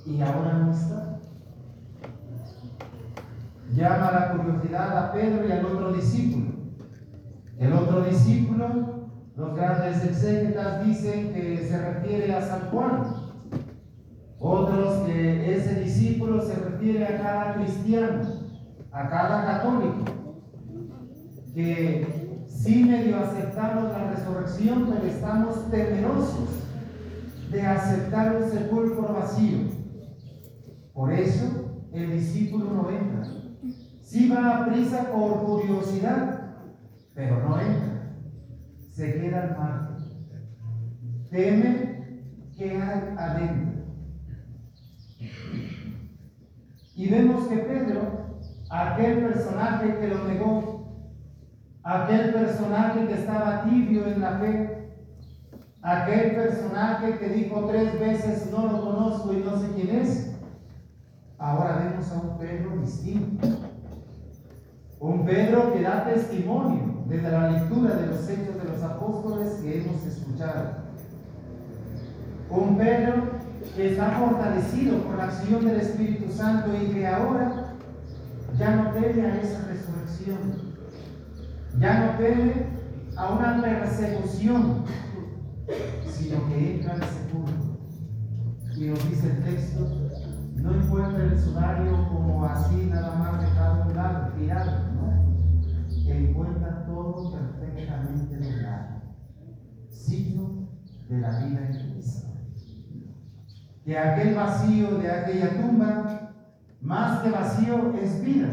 y 0.06 0.22
ahora 0.22 0.54
no 0.54 0.72
está? 0.72 1.20
Llama 3.74 4.12
la 4.12 4.32
curiosidad 4.34 4.98
a 4.98 5.14
Pedro 5.14 5.48
y 5.48 5.52
al 5.52 5.66
otro 5.66 5.94
discípulo. 5.94 6.52
El 7.58 7.74
otro 7.74 8.02
discípulo, 8.04 9.10
los 9.36 9.56
grandes 9.56 10.04
exégetas 10.04 10.86
dicen 10.86 11.34
que 11.34 11.66
se 11.68 11.80
refiere 11.80 12.36
a 12.36 12.42
San 12.42 12.70
Juan. 12.70 13.04
Otros 14.40 15.04
que 15.06 15.56
ese 15.56 15.82
discípulo 15.82 16.42
se 16.42 16.56
refiere 16.56 17.06
a 17.06 17.22
cada 17.22 17.54
cristiano, 17.54 18.24
a 18.92 19.08
cada 19.08 19.46
católico, 19.46 20.04
que 21.54 22.44
sí 22.48 22.84
medio 22.84 23.18
aceptamos 23.18 23.92
la 23.92 24.12
resurrección, 24.12 24.90
pero 24.90 25.06
estamos 25.06 25.70
temerosos 25.70 26.62
de 27.52 27.62
aceptar 27.62 28.36
un 28.38 28.50
sepulcro 28.50 29.14
vacío. 29.14 29.60
Por 30.94 31.12
eso 31.12 31.88
el 31.94 32.12
discípulo 32.12 32.66
no 32.66 32.90
entra. 32.90 33.28
Sí 34.02 34.30
va 34.30 34.58
a 34.58 34.66
prisa 34.66 35.12
por 35.12 35.44
curiosidad, 35.44 36.56
pero 37.14 37.48
no 37.48 37.60
entra. 37.60 38.16
Se 38.90 39.14
queda 39.14 39.44
al 39.44 39.58
margen. 39.58 39.92
Teme 41.30 41.92
que 42.58 42.72
hay 42.72 43.16
adentro. 43.18 43.82
Y 46.96 47.10
vemos 47.10 47.48
que 47.48 47.58
Pedro, 47.58 48.40
aquel 48.70 49.20
personaje 49.24 49.98
que 49.98 50.08
lo 50.08 50.28
negó, 50.28 51.08
aquel 51.84 52.34
personaje 52.34 53.08
que 53.08 53.14
estaba 53.14 53.64
tibio 53.64 54.08
en 54.08 54.22
la 54.22 54.38
fe, 54.40 54.81
aquel 55.82 56.36
personaje 56.36 57.18
que 57.18 57.30
dijo 57.30 57.66
tres 57.66 58.00
veces 58.00 58.50
no 58.52 58.68
lo 58.68 58.82
conozco 58.82 59.34
y 59.34 59.38
no 59.38 59.60
sé 59.60 59.68
quién 59.76 59.96
es, 59.96 60.32
ahora 61.38 61.78
vemos 61.78 62.12
a 62.12 62.22
un 62.22 62.38
Pedro 62.38 62.78
distinto. 62.78 63.48
Un 65.00 65.26
Pedro 65.26 65.74
que 65.74 65.82
da 65.82 66.06
testimonio 66.06 67.04
desde 67.08 67.32
la 67.32 67.52
lectura 67.52 67.96
de 67.96 68.08
los 68.08 68.30
hechos 68.30 68.56
de 68.62 68.70
los 68.70 68.84
apóstoles 68.84 69.54
que 69.62 69.82
hemos 69.82 70.06
escuchado. 70.06 70.82
Un 72.52 72.78
Pedro 72.78 73.42
que 73.76 73.92
está 73.92 74.12
fortalecido 74.12 75.00
por 75.00 75.18
la 75.18 75.26
acción 75.26 75.66
del 75.66 75.80
Espíritu 75.80 76.32
Santo 76.32 76.70
y 76.76 76.94
que 76.94 77.08
ahora 77.08 77.74
ya 78.58 78.76
no 78.76 78.92
teme 78.92 79.26
a 79.26 79.42
esa 79.42 79.66
resurrección, 79.66 80.38
ya 81.80 82.06
no 82.06 82.18
teme 82.18 82.54
a 83.16 83.30
una 83.34 83.62
persecución, 83.62 84.84
sino 86.06 86.48
que 86.48 86.76
entra 86.76 86.94
al 86.94 87.04
sepulcro. 87.04 87.80
Y 88.76 88.88
nos 88.88 89.10
dice 89.10 89.32
el 89.32 89.44
texto, 89.44 89.88
no 90.56 90.76
encuentra 90.76 91.24
el 91.24 91.40
sudario 91.40 92.08
como 92.10 92.46
así 92.46 92.88
nada 92.88 93.16
más 93.16 93.42
dejado 93.42 93.84
a 93.84 93.88
un 93.88 93.96
lado, 93.96 94.34
tirado, 94.34 94.72
¿no? 94.94 96.12
Encuentra 96.12 96.86
todo 96.86 97.32
perfectamente 97.32 98.38
doblado, 98.38 99.02
signo 99.90 100.70
de 101.10 101.20
la 101.20 101.40
vida 101.40 101.68
en 101.68 101.92
Cristo 101.94 102.32
que 103.86 103.98
aquel 103.98 104.36
vacío 104.36 104.98
de 105.00 105.12
aquella 105.12 105.60
tumba, 105.60 106.34
más 106.82 107.22
que 107.22 107.30
vacío, 107.32 107.94
es 108.02 108.24
vida. 108.24 108.48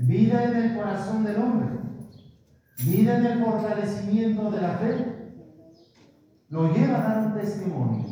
Vida 0.00 0.44
en 0.44 0.56
el 0.56 0.76
corazón 0.76 1.24
del 1.24 1.36
hombre. 1.36 1.68
Vida 2.82 3.18
en 3.18 3.26
el 3.26 3.44
fortalecimiento 3.44 4.50
de 4.50 4.62
la 4.62 4.70
fe. 4.70 5.09
Lo 6.50 6.72
lleva 6.72 6.98
a 6.98 7.02
dar 7.02 7.26
un 7.26 7.34
testimonio. 7.34 8.06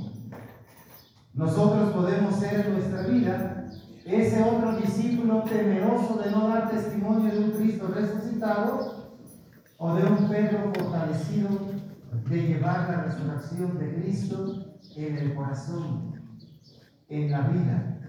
Nosotros 1.34 1.90
podemos 1.90 2.36
ser 2.36 2.66
en 2.66 2.72
nuestra 2.72 3.02
vida 3.02 3.66
ese 4.04 4.42
otro 4.42 4.76
discípulo 4.76 5.42
temeroso 5.42 6.18
de 6.18 6.30
no 6.30 6.48
dar 6.48 6.70
testimonio 6.70 7.32
de 7.32 7.38
un 7.40 7.50
Cristo 7.50 7.88
resucitado 7.88 9.18
o 9.76 9.94
de 9.94 10.04
un 10.04 10.28
Pedro 10.28 10.72
fortalecido 10.72 11.48
de 12.28 12.42
llevar 12.42 12.88
la 12.88 13.02
resurrección 13.04 13.78
de 13.78 13.94
Cristo 13.94 14.76
en 14.96 15.18
el 15.18 15.34
corazón, 15.34 16.14
en 17.08 17.30
la 17.30 17.40
vida, 17.40 18.00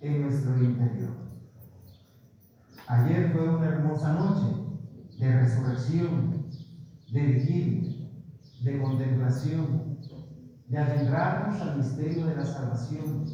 en 0.00 0.22
nuestro 0.22 0.62
interior. 0.62 1.10
Ayer 2.88 3.32
fue 3.32 3.48
una 3.48 3.66
hermosa 3.66 4.14
noche 4.14 4.56
de 5.18 5.40
resurrección, 5.40 6.46
de 7.12 7.20
vigilia, 7.20 7.89
de 8.60 8.80
contemplación, 8.80 9.98
de 10.68 10.78
adentrarnos 10.78 11.60
al 11.60 11.78
misterio 11.78 12.26
de 12.26 12.36
la 12.36 12.44
salvación, 12.44 13.24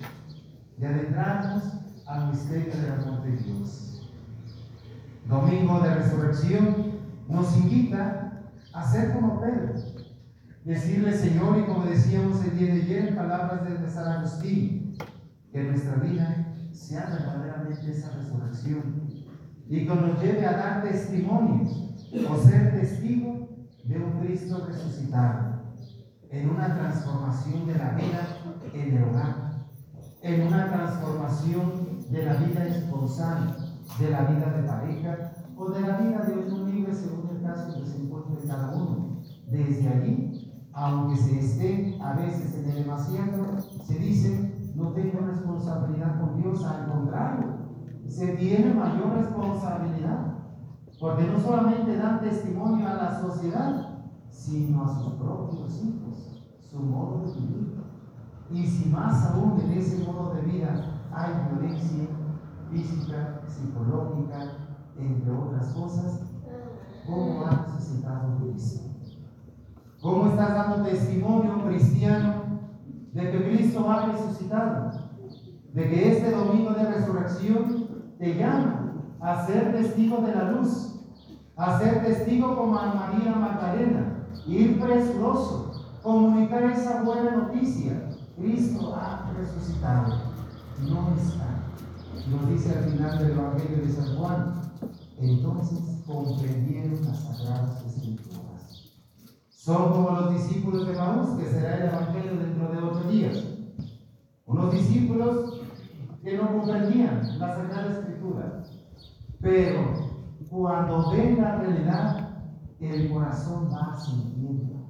de 0.79 0.87
adentrarnos 0.87 1.63
al 2.07 2.31
misterio 2.31 2.75
del 2.77 2.93
amor 2.93 3.23
de 3.23 3.37
Dios. 3.37 4.11
Domingo 5.29 5.81
de 5.81 5.95
resurrección 5.95 6.87
nos 7.29 7.57
invita 7.57 8.51
a 8.73 8.83
ser 8.91 9.15
como 9.15 9.41
Pedro, 9.41 9.75
decirle, 10.65 11.13
Señor, 11.13 11.59
y 11.59 11.65
como 11.65 11.85
decíamos 11.85 12.45
el 12.45 12.57
día 12.57 12.75
de 12.75 12.83
ayer, 12.83 13.09
en 13.09 13.17
palabras 13.17 13.65
de 13.65 13.91
San 13.91 14.07
Agustín, 14.07 14.97
que 15.53 15.65
nuestra 15.65 15.97
vida 15.97 16.47
sea 16.73 17.07
verdaderamente 17.07 17.91
esa 17.91 18.11
resurrección 18.13 19.09
y 19.69 19.87
que 19.87 19.95
nos 19.95 20.23
lleve 20.23 20.47
a 20.47 20.53
dar 20.53 20.83
testimonio 20.83 21.65
o 22.31 22.37
ser 22.37 22.73
testigo 22.79 23.56
de 23.87 23.99
un 23.99 24.21
Cristo 24.21 24.67
resucitado, 24.67 25.63
en 26.31 26.51
una 26.51 26.75
transformación 26.75 27.67
de 27.67 27.75
la 27.75 27.91
vida 27.91 28.39
en 28.73 28.97
el 28.97 29.05
hogar, 29.05 29.67
en 30.23 30.47
una 30.47 30.67
transformación 30.69 32.07
de 32.11 32.25
la 32.25 32.35
vida 32.35 32.67
esponsal, 32.67 33.57
de 33.99 34.11
la 34.11 34.23
vida 34.25 34.51
de 34.51 34.63
pareja 34.69 35.33
o 35.57 35.71
de 35.71 35.81
la 35.81 35.99
vida 35.99 36.25
de 36.25 36.53
un 36.53 36.71
libre 36.71 36.95
según 36.95 37.29
el 37.31 37.43
caso 37.43 37.79
que 37.79 37.87
se 37.87 38.03
encuentre 38.03 38.47
cada 38.47 38.75
uno. 38.75 39.23
Desde 39.49 39.89
allí 39.89 40.47
aunque 40.77 41.17
se 41.17 41.39
esté 41.39 41.99
a 42.03 42.13
veces 42.13 42.55
en 42.55 42.69
el 42.69 42.85
demasiado, 42.85 43.59
se 43.87 43.99
dice, 43.99 44.73
no 44.75 44.91
tengo 44.91 45.21
responsabilidad 45.21 46.21
con 46.21 46.43
Dios, 46.43 46.63
al 46.67 46.93
contrario, 46.93 47.57
se 48.07 48.37
tiene 48.37 48.75
mayor 48.75 49.15
responsabilidad, 49.17 50.36
porque 50.99 51.25
no 51.25 51.39
solamente 51.39 51.97
dan 51.97 52.21
testimonio 52.21 52.89
a 52.89 52.95
la 52.95 53.21
sociedad, 53.21 53.99
sino 54.31 54.85
a 54.85 54.95
sus 54.95 55.15
propios 55.15 55.83
hijos, 55.83 56.43
su 56.71 56.79
modo 56.79 57.27
de 57.27 57.41
vivir. 57.41 57.77
Y 58.51 58.67
si 58.67 58.89
más 58.91 59.27
aún 59.31 59.61
en 59.61 59.73
ese 59.73 60.05
modo 60.05 60.35
de 60.35 60.43
vida 60.43 61.03
hay 61.13 61.33
violencia 61.51 62.07
física, 62.71 63.41
psicológica, 63.47 64.53
entre 64.99 65.33
otras 65.33 65.67
cosas, 65.75 66.21
¿cómo 67.07 67.47
ha 67.47 67.67
necesitado 67.67 68.39
Cristo? 68.41 68.85
¿Cómo 70.01 70.27
estás 70.29 70.55
dando 70.55 70.85
testimonio 70.85 71.65
cristiano 71.67 72.35
de 73.13 73.31
que 73.31 73.51
Cristo 73.51 73.91
ha 73.91 74.07
resucitado? 74.07 74.93
De 75.75 75.89
que 75.91 76.13
este 76.13 76.31
domingo 76.31 76.71
de 76.71 76.85
resurrección 76.85 77.87
te 78.19 78.35
llama 78.35 78.46
a 79.27 79.45
ser 79.45 79.73
testigo 79.73 80.19
de 80.19 80.33
la 80.33 80.53
luz, 80.53 80.95
a 81.57 81.79
ser 81.81 82.05
testigo 82.05 82.55
como 82.55 82.79
a 82.79 82.95
María 82.95 83.35
Magdalena, 83.35 84.25
ir 84.47 84.81
presuroso, 84.81 85.99
comunicar 86.01 86.63
esa 86.63 87.03
buena 87.03 87.33
noticia. 87.33 88.09
Cristo 88.37 88.95
ha 88.95 89.33
resucitado, 89.37 90.15
no 90.89 91.13
está. 91.17 91.65
Nos 92.31 92.49
dice 92.51 92.79
al 92.79 92.85
final 92.85 93.19
del 93.19 93.33
Evangelio 93.33 93.79
de 93.79 93.93
San 93.93 94.17
Juan, 94.17 94.61
entonces 95.19 95.81
comprendieron 96.07 97.05
las 97.05 97.19
sagradas 97.19 97.85
escrituras. 97.85 98.93
Son 99.49 99.93
como 99.93 100.11
los 100.11 100.35
discípulos 100.35 100.87
de 100.87 100.95
Maús, 100.95 101.31
que 101.37 101.51
será 101.51 101.79
el 101.79 101.89
Evangelio 101.89 102.37
dentro 102.37 102.69
de 102.69 102.79
ocho 102.79 103.11
días. 103.11 103.45
Unos 104.47 104.73
discípulos 104.73 105.63
que 106.23 106.37
no 106.37 106.47
comprendían 106.47 107.41
la 107.41 107.57
Sagrada 107.57 107.91
Escritura. 107.91 108.66
Pero 109.41 109.95
cuando 110.51 111.11
ven 111.11 111.41
la 111.41 111.57
realidad, 111.57 112.27
el 112.81 113.11
corazón 113.11 113.69
va 113.73 113.97
sintiendo. 113.97 114.89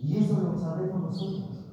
Y 0.00 0.18
eso 0.18 0.40
lo 0.40 0.58
sabemos 0.58 1.00
nosotros. 1.00 1.64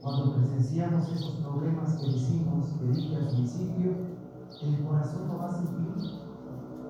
Cuando 0.00 0.34
presenciamos 0.34 1.08
esos 1.12 1.36
problemas 1.36 1.94
que 1.96 2.06
decimos, 2.06 2.68
que 2.78 2.86
dije 2.86 3.16
al 3.16 3.28
principio, 3.28 3.92
el 4.62 4.84
corazón 4.84 5.28
lo 5.28 5.38
va 5.38 5.52
sintiendo. 5.52 6.22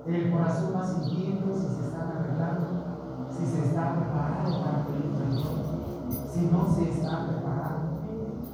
El 0.05 0.31
corazón 0.31 0.73
va 0.75 0.85
sintiendo 0.85 1.55
si 1.55 1.67
se 1.67 1.87
están 1.87 2.09
arreglando, 2.09 3.27
si 3.31 3.45
se 3.45 3.65
está 3.65 3.95
preparado 3.95 4.63
para 4.63 4.85
pedir 4.85 5.11
perdón, 5.11 6.09
si 6.31 6.41
no 6.47 6.67
se 6.75 6.89
está 6.89 7.27
preparado. 7.27 7.79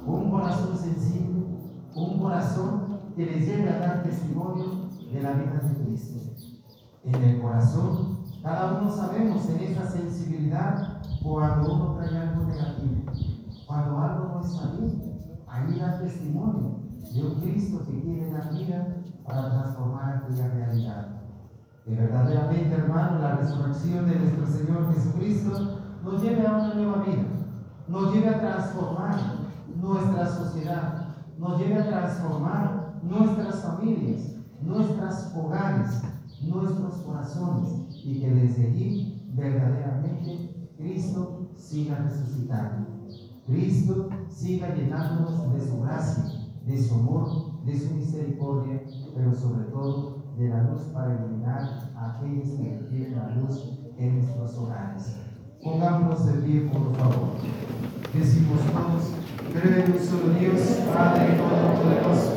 Un 0.06 0.30
corazón 0.30 0.76
sensible, 0.76 1.46
un 1.94 2.18
corazón 2.18 3.00
que 3.16 3.26
les 3.26 3.46
lleve 3.46 3.68
a 3.68 3.78
dar 3.78 4.02
testimonio 4.02 4.79
de 5.12 5.22
la 5.22 5.32
vida 5.32 5.60
de 5.62 5.84
Cristo. 5.84 6.18
En 7.04 7.14
el 7.14 7.40
corazón, 7.40 8.18
cada 8.42 8.80
uno 8.80 8.90
sabemos 8.90 9.48
en 9.48 9.60
esa 9.60 9.90
sensibilidad 9.90 11.02
cuando 11.22 11.74
uno 11.74 11.94
trae 11.96 12.16
algo 12.16 12.44
negativo, 12.44 13.12
cuando 13.66 13.98
algo 13.98 14.28
no 14.34 14.40
está 14.40 14.70
bien, 14.76 15.20
ahí 15.48 15.78
da 15.78 15.98
testimonio 15.98 16.80
de 17.12 17.24
un 17.24 17.40
Cristo 17.40 17.84
que 17.86 18.00
quiere 18.00 18.30
dar 18.30 18.52
vida 18.52 18.96
para 19.26 19.50
transformar 19.50 20.16
aquella 20.16 20.48
realidad. 20.48 21.08
Que 21.84 21.94
verdaderamente, 21.94 22.74
hermano, 22.74 23.18
la 23.18 23.36
resurrección 23.36 24.06
de 24.06 24.16
nuestro 24.16 24.46
Señor 24.46 24.94
Jesucristo 24.94 25.80
nos 26.04 26.22
lleve 26.22 26.46
a 26.46 26.52
una 26.52 26.74
nueva 26.74 27.02
vida, 27.02 27.24
nos 27.88 28.14
lleve 28.14 28.28
a 28.28 28.40
transformar 28.40 29.14
nuestra 29.76 30.26
sociedad, 30.26 31.06
nos 31.38 31.58
lleve 31.58 31.80
a 31.80 31.88
transformar 31.88 33.00
nuestras 33.02 33.62
familias, 33.62 34.29
nuestros 34.62 35.34
hogares, 35.34 36.02
nuestros 36.42 36.94
corazones 37.06 37.68
y 38.04 38.20
que 38.20 38.30
desde 38.30 38.66
allí 38.66 39.22
verdaderamente 39.34 40.70
Cristo 40.76 41.50
siga 41.56 41.96
resucitando. 41.98 42.86
Cristo 43.46 44.08
siga 44.28 44.74
llenándonos 44.74 45.52
de 45.52 45.60
su 45.60 45.80
gracia, 45.82 46.24
de 46.66 46.82
su 46.82 46.94
amor, 46.94 47.64
de 47.64 47.78
su 47.78 47.94
misericordia, 47.94 48.82
pero 49.14 49.34
sobre 49.34 49.64
todo 49.64 50.20
de 50.38 50.48
la 50.48 50.62
luz 50.62 50.82
para 50.92 51.14
iluminar 51.14 51.90
a 51.94 52.16
aquellos 52.16 52.48
que 52.50 52.86
tienen 52.88 53.16
la 53.16 53.30
luz 53.36 53.78
en 53.98 54.16
nuestros 54.16 54.56
hogares. 54.56 55.16
Pongámonos 55.62 56.26
de 56.26 56.32
pie, 56.42 56.60
por 56.72 56.94
favor. 56.96 57.36
Decimos 58.14 58.60
todos, 58.72 59.12
creo 59.52 59.84
en 59.84 60.00
solo 60.02 60.32
Dios, 60.38 60.60
Padre 60.94 61.36
Todopoderoso, 61.36 62.32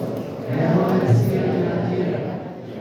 Creador 0.46 1.00
del 1.00 1.16
cielo 1.16 1.48
y 1.48 1.58
de 1.58 1.64
la 1.64 1.90
tierra, 1.90 2.03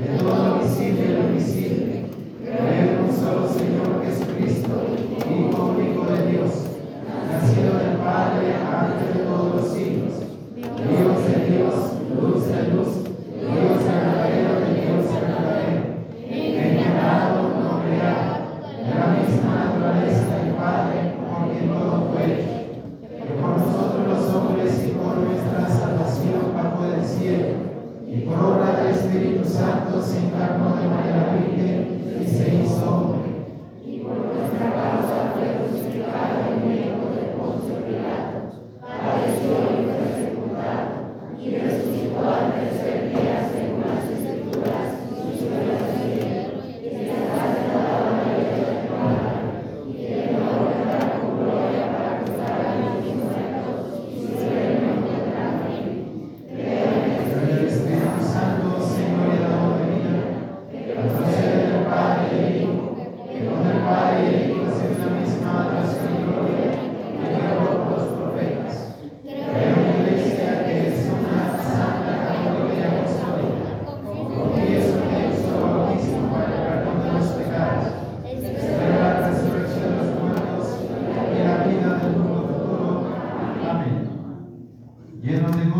de 0.02 0.18
todo 0.18 0.60
visible 0.60 1.04
y 1.06 1.30
invisible. 1.30 2.04
Creo 2.42 2.58
en 2.58 3.04
un 3.04 3.14
solo 3.14 3.48
Señor 3.48 4.04
Jesucristo, 4.04 4.72
Hijo 5.30 5.74
único 5.78 6.04
de 6.06 6.32
Dios, 6.32 6.50
nacido 7.30 7.78
del 7.78 7.96
Padre 7.98 8.54
antes 8.54 9.14
de 9.14 9.22
todos 9.24 9.51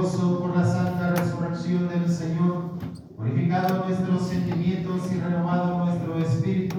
gozo 0.03 0.41
por 0.41 0.57
la 0.57 0.65
santa 0.65 1.15
resurrección 1.15 1.89
del 1.89 2.11
Señor, 2.11 2.73
purificado 3.17 3.85
nuestros 3.87 4.27
sentimientos 4.29 5.13
y 5.13 5.21
renovado 5.21 5.85
nuestro 5.85 6.19
espíritu, 6.19 6.77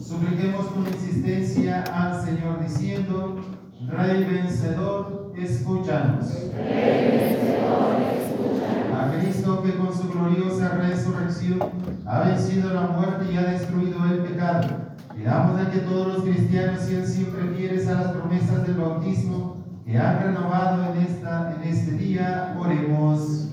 supliquemos 0.00 0.66
con 0.68 0.86
insistencia 0.86 1.84
al 1.92 2.24
Señor 2.24 2.62
diciendo, 2.66 3.40
Rey 3.88 4.24
vencedor, 4.24 5.34
escúchanos. 5.36 6.26
A 8.96 9.12
Cristo 9.18 9.62
que 9.62 9.74
con 9.74 9.92
su 9.94 10.08
gloriosa 10.08 10.70
resurrección 10.70 11.58
ha 12.06 12.20
vencido 12.20 12.72
la 12.72 12.86
muerte 12.86 13.30
y 13.30 13.36
ha 13.36 13.42
destruido 13.42 13.98
el 14.06 14.20
pecado. 14.20 14.68
Pidamos 15.14 15.60
a 15.60 15.70
que 15.70 15.80
todos 15.80 16.06
los 16.06 16.22
cristianos 16.22 16.80
sean 16.80 17.06
siempre 17.06 17.48
fieles 17.54 17.86
a 17.88 17.94
las 17.94 18.12
promesas 18.12 18.66
del 18.66 18.76
bautismo 18.76 19.61
que 19.84 19.98
han 19.98 20.22
renovado 20.22 20.92
en, 20.92 21.02
esta, 21.02 21.54
en 21.54 21.68
este 21.68 21.92
día. 21.92 22.56
Oremos. 22.58 23.48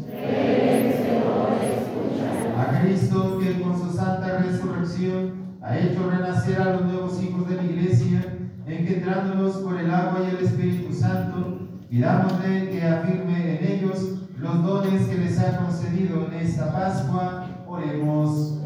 A 2.58 2.82
Cristo 2.82 3.40
que 3.40 3.62
con 3.62 3.78
su 3.80 3.96
santa 3.96 4.40
resurrección 4.40 5.58
ha 5.62 5.78
hecho 5.78 6.10
renacer 6.10 6.62
a 6.62 6.74
los 6.74 6.86
nuevos 6.86 7.24
hijos 7.24 7.50
de 7.50 7.56
la 7.56 7.64
iglesia, 7.64 8.26
engendrándolos 8.66 9.58
por 9.58 9.80
el 9.80 9.92
agua 9.92 10.22
y 10.26 10.36
el 10.36 10.46
Espíritu 10.46 10.94
Santo, 10.94 11.68
pidámosle 11.90 12.70
que 12.70 12.84
afirme 12.84 13.60
en 13.60 13.72
ellos 13.72 14.20
los 14.38 14.64
dones 14.64 15.08
que 15.08 15.18
les 15.18 15.40
ha 15.40 15.58
concedido 15.58 16.28
en 16.28 16.34
esta 16.46 16.72
Pascua. 16.72 17.46
Oremos. 17.68 18.60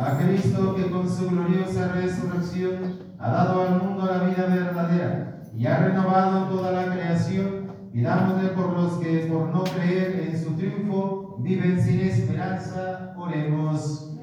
A 0.00 0.18
Cristo 0.18 0.74
que 0.74 0.90
con 0.90 1.08
su 1.08 1.28
gloriosa 1.28 1.92
resurrección 1.92 3.01
ha 3.22 3.30
dado 3.30 3.62
al 3.62 3.82
mundo 3.82 4.04
la 4.04 4.24
vida 4.24 4.46
verdadera 4.46 5.40
y 5.56 5.66
ha 5.66 5.78
renovado 5.78 6.48
toda 6.48 6.72
la 6.72 6.92
creación, 6.92 7.62
Pidámosle 7.92 8.48
por 8.50 8.72
los 8.72 8.92
que 8.94 9.26
por 9.30 9.48
no 9.50 9.64
creer 9.64 10.26
en 10.26 10.42
su 10.42 10.54
triunfo 10.54 11.36
viven 11.40 11.78
sin 11.78 12.00
esperanza. 12.00 13.12
Oremos. 13.18 14.16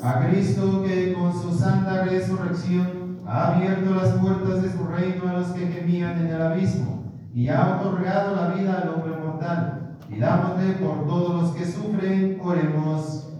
A 0.00 0.26
Cristo 0.28 0.84
que 0.84 1.12
con 1.14 1.32
su 1.32 1.52
santa 1.52 2.04
resurrección 2.04 3.18
ha 3.26 3.56
abierto 3.56 3.92
las 3.92 4.10
puertas 4.10 4.62
de 4.62 4.70
su 4.70 4.86
reino 4.86 5.28
a 5.28 5.32
los 5.32 5.48
que 5.48 5.66
gemían 5.66 6.16
en 6.20 6.26
el 6.28 6.40
abismo 6.40 7.12
y 7.34 7.48
ha 7.48 7.80
otorgado 7.80 8.36
la 8.36 8.54
vida 8.54 8.82
al 8.82 8.90
hombre 8.90 9.16
mortal. 9.20 9.96
Pidámosle 10.08 10.74
por 10.74 11.08
todos 11.08 11.42
los 11.42 11.50
que 11.56 11.64
sufren, 11.64 12.38
oremos. 12.40 13.32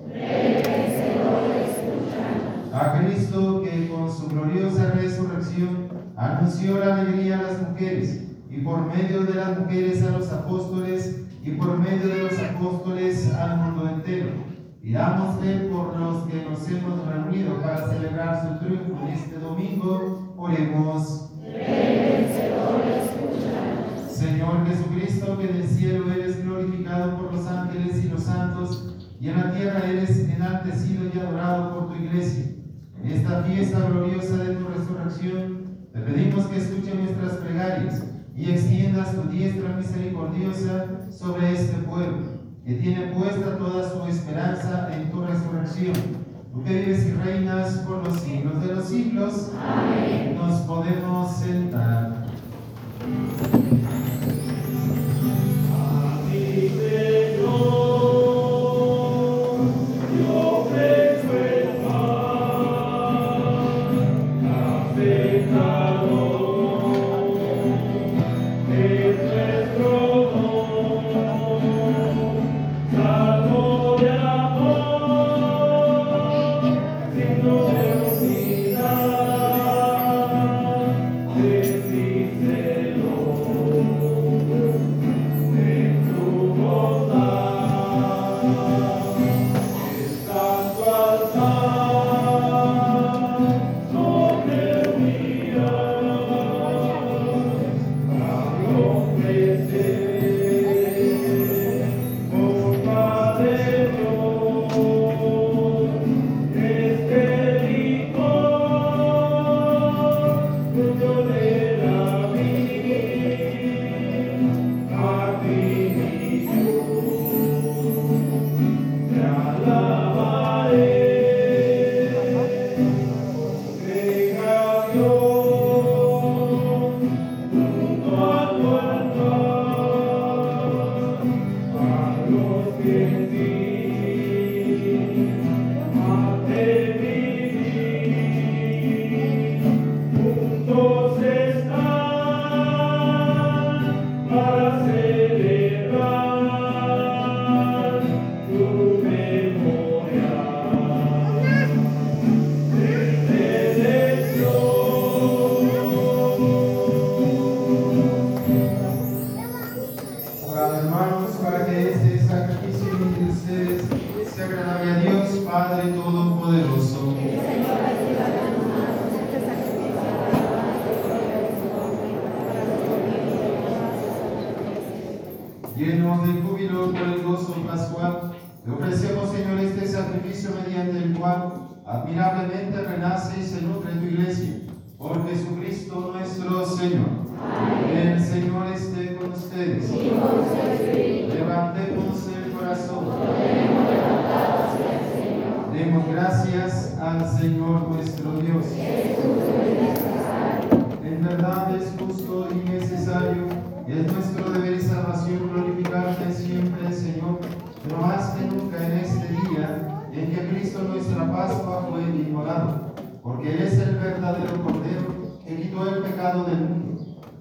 A 2.74 2.98
Cristo 2.98 3.62
que 3.62 3.88
con 3.88 4.10
su 4.10 4.26
gloriosa 4.28 4.90
resurrección 4.90 5.88
anunció 6.16 6.78
la 6.78 6.96
alegría 6.96 7.38
a 7.38 7.42
las 7.42 7.70
mujeres 7.70 8.24
y 8.50 8.58
por 8.62 8.86
medio 8.86 9.22
de 9.22 9.34
las 9.34 9.60
mujeres 9.60 10.02
a 10.02 10.10
los 10.10 10.32
apóstoles 10.32 11.20
y 11.44 11.52
por 11.52 11.78
medio 11.78 12.08
de 12.08 12.22
los 12.24 12.38
apóstoles 12.38 13.32
al 13.32 13.58
mundo 13.58 13.88
entero 13.88 14.54
Pidámosle 14.84 15.70
por 15.70 15.96
los 15.96 16.24
que 16.24 16.44
nos 16.44 16.68
hemos 16.68 17.06
reunido 17.08 17.58
para 17.62 17.88
celebrar 17.88 18.42
su 18.42 18.66
triunfo 18.66 19.08
este 19.08 19.38
domingo. 19.38 20.34
Oremos. 20.36 21.30
Señor 24.10 24.66
Jesucristo, 24.66 25.38
que 25.38 25.48
en 25.48 25.56
el 25.56 25.68
cielo 25.68 26.12
eres 26.12 26.44
glorificado 26.44 27.16
por 27.16 27.32
los 27.32 27.46
ángeles 27.46 28.04
y 28.04 28.08
los 28.10 28.24
santos, 28.24 28.94
y 29.18 29.30
en 29.30 29.36
la 29.38 29.54
tierra 29.54 29.88
eres 29.88 30.28
enaltecido 30.28 31.04
y 31.14 31.18
adorado 31.18 31.74
por 31.74 31.88
tu 31.88 32.04
iglesia. 32.04 32.53
En 33.04 33.12
esta 33.12 33.42
fiesta 33.42 33.80
gloriosa 33.80 34.36
de 34.38 34.54
tu 34.54 34.66
resurrección, 34.66 35.76
te 35.92 36.00
pedimos 36.00 36.46
que 36.46 36.56
escuches 36.56 36.94
nuestras 36.94 37.32
plegarias 37.34 38.02
y 38.34 38.50
extiendas 38.50 39.14
tu 39.14 39.28
diestra 39.28 39.76
misericordiosa 39.76 40.86
sobre 41.10 41.52
este 41.52 41.76
pueblo 41.82 42.16
que 42.64 42.76
tiene 42.76 43.08
puesta 43.08 43.58
toda 43.58 43.90
su 43.90 44.06
esperanza 44.06 44.88
en 44.96 45.10
tu 45.10 45.20
resurrección. 45.20 45.92
Tú 46.50 46.64
que 46.64 46.78
vives 46.78 47.06
y 47.06 47.12
reinas 47.12 47.72
por 47.86 48.08
los 48.08 48.20
siglos 48.20 48.62
de 48.62 48.74
los 48.74 48.84
siglos, 48.86 49.52
Amén. 49.60 50.36
nos 50.38 50.60
podemos 50.62 51.36
sentar. 51.36 52.24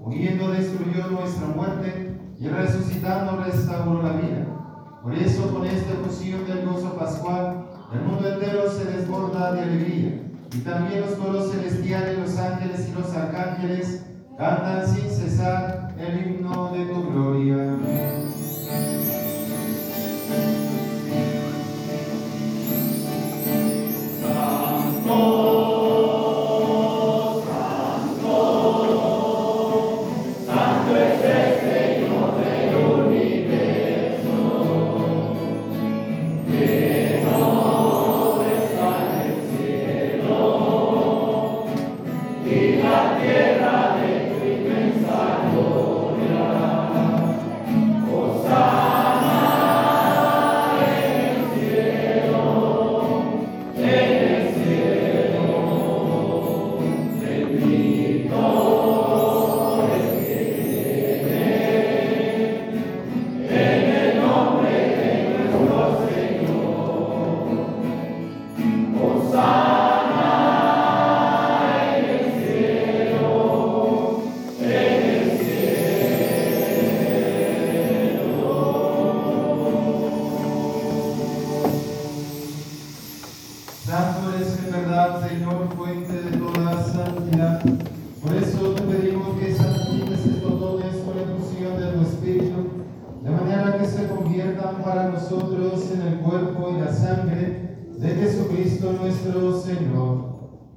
huyendo 0.03 0.51
destruyó 0.51 1.07
nuestra 1.07 1.47
muerte 1.47 2.17
y 2.39 2.47
resucitando 2.47 3.43
restauró 3.43 4.03
la 4.03 4.13
vida. 4.13 4.45
Por 5.01 5.13
eso 5.15 5.53
con 5.53 5.65
este 5.65 5.93
fusión 5.93 6.45
del 6.45 6.65
gozo 6.65 6.97
pascual, 6.97 7.65
el 7.93 8.01
mundo 8.01 8.33
entero 8.33 8.69
se 8.69 8.85
desborda 8.85 9.53
de 9.53 9.61
alegría 9.61 10.21
y 10.53 10.59
también 10.59 11.01
los 11.01 11.11
coros 11.11 11.51
celestiales, 11.51 12.19
los 12.19 12.37
ángeles 12.37 12.89
y 12.89 12.93
los 12.93 13.13
arcángeles 13.13 14.05
cantan 14.37 14.87
sin 14.87 15.09
cesar 15.09 15.93
el 15.97 16.27
himno 16.27 16.71
de 16.73 16.85
tu 16.85 17.11
gloria. 17.11 17.77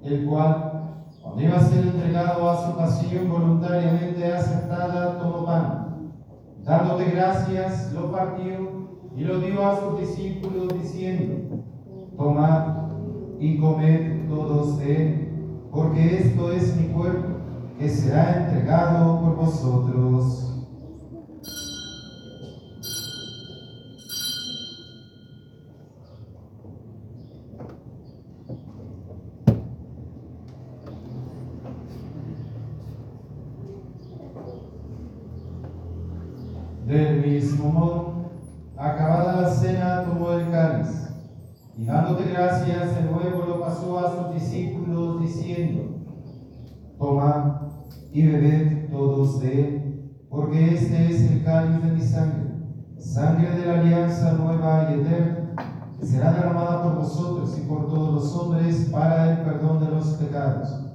El 0.06 0.26
cual, 0.26 0.94
cuando 1.22 1.42
iba 1.42 1.56
a 1.56 1.60
ser 1.60 1.86
entregado 1.86 2.50
a 2.50 2.66
su 2.66 2.76
pasión 2.76 3.28
voluntariamente 3.28 4.32
aceptada, 4.32 5.18
tomó 5.18 5.44
pan. 5.44 6.12
Dándote 6.64 7.10
gracias, 7.10 7.92
lo 7.92 8.10
partió 8.10 8.88
y 9.16 9.24
lo 9.24 9.40
dio 9.40 9.66
a 9.66 9.80
sus 9.80 10.00
discípulos 10.00 10.68
diciendo, 10.80 11.64
tomad 12.16 12.86
y 13.38 13.58
comed 13.58 14.28
todos 14.28 14.78
de 14.78 15.02
él, 15.02 15.68
porque 15.70 16.18
esto 16.18 16.52
es 16.52 16.76
mi 16.76 16.88
cuerpo 16.88 17.36
que 17.78 17.88
será 17.88 18.44
entregado 18.44 19.20
por 19.20 19.36
vosotros. 19.36 20.42
Del 36.86 37.20
mismo 37.20 37.72
modo, 37.72 38.30
acabada 38.76 39.42
la 39.42 39.50
cena, 39.50 40.04
tomó 40.04 40.30
el 40.32 40.50
cáliz 40.50 41.06
gracias 42.30 42.96
de 42.96 43.02
nuevo 43.02 43.44
lo 43.46 43.60
pasó 43.60 43.98
a 43.98 44.10
sus 44.10 44.34
discípulos 44.34 45.20
diciendo, 45.20 45.96
Tomad 46.98 47.62
y 48.12 48.26
bebed 48.26 48.90
todos 48.90 49.40
de 49.40 49.60
él, 49.60 50.10
porque 50.28 50.74
este 50.74 51.10
es 51.10 51.30
el 51.30 51.44
cáliz 51.44 51.82
de 51.82 51.92
mi 51.92 52.00
sangre, 52.00 52.50
sangre 52.98 53.50
de 53.50 53.66
la 53.66 53.80
alianza 53.80 54.32
nueva 54.32 54.88
y 54.90 55.00
eterna, 55.00 55.54
que 55.98 56.06
será 56.06 56.32
derramada 56.32 56.82
por 56.82 56.96
vosotros 56.96 57.58
y 57.58 57.66
por 57.66 57.86
todos 57.86 58.14
los 58.14 58.36
hombres 58.36 58.88
para 58.90 59.32
el 59.32 59.38
perdón 59.44 59.84
de 59.84 59.90
los 59.90 60.06
pecados. 60.14 60.86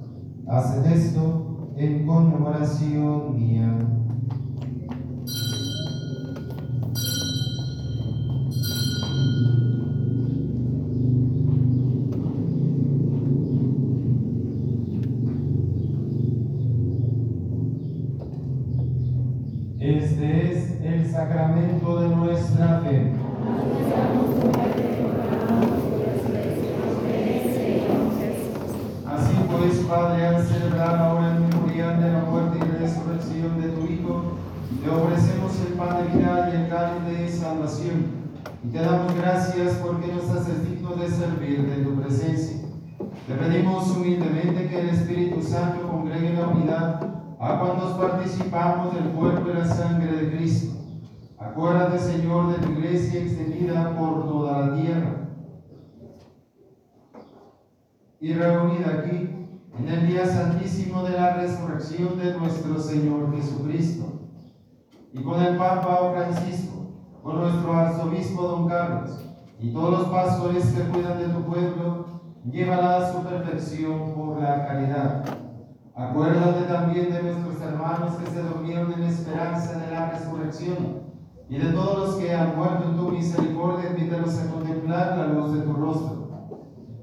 Haced 0.48 0.86
esto 0.86 1.72
en 1.76 2.06
conmemoración 2.06 3.36
mía. 3.36 3.78
Porque 39.70 40.12
nos 40.12 40.28
haces 40.28 40.68
dignos 40.68 41.00
de 41.00 41.08
servir 41.08 41.64
de 41.64 41.84
tu 41.84 41.94
presencia. 42.00 42.68
Te 43.28 43.34
pedimos 43.34 43.88
humildemente 43.90 44.68
que 44.68 44.80
el 44.80 44.88
Espíritu 44.88 45.40
Santo 45.40 45.88
congregue 45.88 46.34
la 46.34 46.48
unidad 46.48 47.00
a 47.38 47.58
cuantos 47.60 47.92
participamos 47.92 48.94
del 48.94 49.10
cuerpo 49.12 49.50
y 49.50 49.54
la 49.54 49.64
sangre 49.64 50.16
de 50.16 50.36
Cristo. 50.36 50.76
Acuérdate, 51.38 51.98
Señor, 51.98 52.48
de 52.48 52.66
tu 52.66 52.72
iglesia 52.72 53.20
extendida 53.20 53.96
por 53.96 54.24
toda 54.24 54.66
la 54.66 54.74
tierra 54.80 55.28
y 58.20 58.32
reunida 58.32 58.98
aquí 58.98 59.30
en 59.78 59.88
el 59.88 60.06
día 60.08 60.26
santísimo 60.26 61.04
de 61.04 61.12
la 61.12 61.34
resurrección 61.34 62.18
de 62.18 62.36
nuestro 62.36 62.80
Señor 62.80 63.32
Jesucristo. 63.36 64.20
Y 65.12 65.22
con 65.22 65.40
el 65.40 65.56
Papa 65.56 66.12
Francisco, 66.14 66.90
con 67.22 67.40
nuestro 67.40 67.72
arzobispo 67.74 68.42
Don 68.42 68.68
Carlos 68.68 69.31
y 69.62 69.72
todos 69.72 69.90
los 69.90 70.08
pastores 70.08 70.64
que 70.72 70.82
cuidan 70.88 71.18
de 71.18 71.28
tu 71.28 71.42
pueblo, 71.44 72.06
llévala 72.50 72.96
a 72.96 73.12
su 73.12 73.22
perfección 73.22 74.12
por 74.12 74.40
la 74.40 74.66
caridad. 74.66 75.24
Acuérdate 75.94 76.64
también 76.64 77.12
de 77.12 77.22
nuestros 77.22 77.60
hermanos 77.60 78.16
que 78.16 78.30
se 78.32 78.42
durmieron 78.42 78.92
en 78.94 79.04
esperanza 79.04 79.78
de 79.78 79.92
la 79.92 80.10
resurrección 80.10 81.02
y 81.48 81.58
de 81.58 81.70
todos 81.70 81.98
los 81.98 82.16
que 82.16 82.34
han 82.34 82.56
muerto 82.56 82.88
en 82.88 82.96
tu 82.96 83.12
misericordia, 83.12 83.90
invítalos 83.90 84.36
a 84.38 84.50
contemplar 84.50 85.16
la 85.16 85.26
luz 85.28 85.52
de 85.52 85.60
tu 85.60 85.72
rostro. 85.74 86.28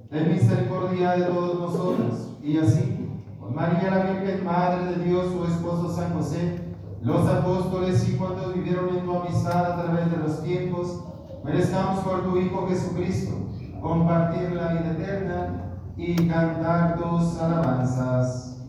Ten 0.10 0.34
misericordia 0.34 1.12
de 1.12 1.24
todos 1.26 1.60
nosotros 1.60 2.36
y 2.44 2.58
así, 2.58 3.10
con 3.40 3.56
María 3.56 3.90
la 3.90 4.12
Virgen, 4.12 4.44
Madre 4.44 4.98
de 4.98 5.06
Dios, 5.06 5.28
su 5.32 5.46
esposo 5.46 5.96
San 5.96 6.14
José, 6.14 6.60
los 7.02 7.26
apóstoles 7.26 8.10
y 8.10 8.18
cuantos 8.18 8.54
vivieron 8.54 8.90
en 8.90 9.06
tu 9.06 9.16
amistad 9.16 9.72
a 9.72 9.84
través 9.84 10.12
de 10.12 10.18
los 10.18 10.44
tiempos, 10.44 11.06
merezcamos 11.44 12.00
por 12.04 12.24
tu 12.24 12.38
Hijo 12.38 12.68
Jesucristo 12.68 13.50
compartir 13.82 14.52
la 14.52 14.74
vida 14.74 14.92
eterna 14.92 15.70
y 15.96 16.16
cantar 16.28 16.98
tus 16.98 17.38
alabanzas. 17.40 18.68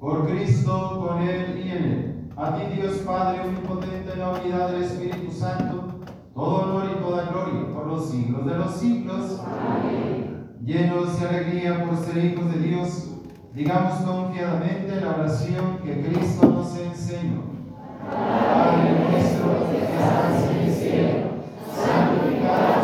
Por 0.00 0.26
Cristo, 0.26 1.06
con 1.06 1.22
Él 1.22 1.62
y 1.64 1.70
en 1.70 1.84
Él. 1.84 2.30
A 2.36 2.54
ti, 2.56 2.62
Dios 2.74 2.98
Padre 2.98 3.42
omnipotente, 3.42 4.12
en 4.12 4.18
la 4.18 4.30
unidad 4.30 4.70
del 4.70 4.82
Espíritu 4.82 5.30
Santo, 5.30 6.00
todo 6.34 6.62
honor 6.62 6.90
y 6.92 7.02
toda 7.02 7.30
gloria 7.30 7.72
por 7.72 7.86
los 7.86 8.10
siglos 8.10 8.44
de 8.44 8.56
los 8.56 8.72
siglos. 8.72 9.40
Amén. 9.40 10.58
Llenos 10.64 11.20
de 11.20 11.28
alegría 11.28 11.84
por 11.84 11.96
ser 11.96 12.24
hijos 12.24 12.52
de 12.52 12.58
Dios, 12.60 13.10
digamos 13.54 13.94
confiadamente 14.00 15.00
la 15.00 15.10
oración 15.10 15.78
que 15.84 16.02
Cristo 16.02 16.48
nos 16.48 16.76
enseñó. 16.76 17.53
Padre 18.10 18.90
nuestro 19.10 19.70
que 19.70 19.78
estás 19.84 20.50
en 20.50 20.56
el 20.64 20.74
cielo, 20.74 21.18
santificado 21.74 22.83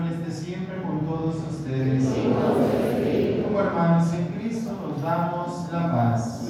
todos 1.21 1.35
ustedes. 1.51 2.03
Como 3.43 3.59
hermanos 3.59 4.11
en 4.13 4.25
Cristo, 4.39 4.71
nos 4.87 5.01
damos 5.03 5.71
la 5.71 5.91
paz. 5.91 6.47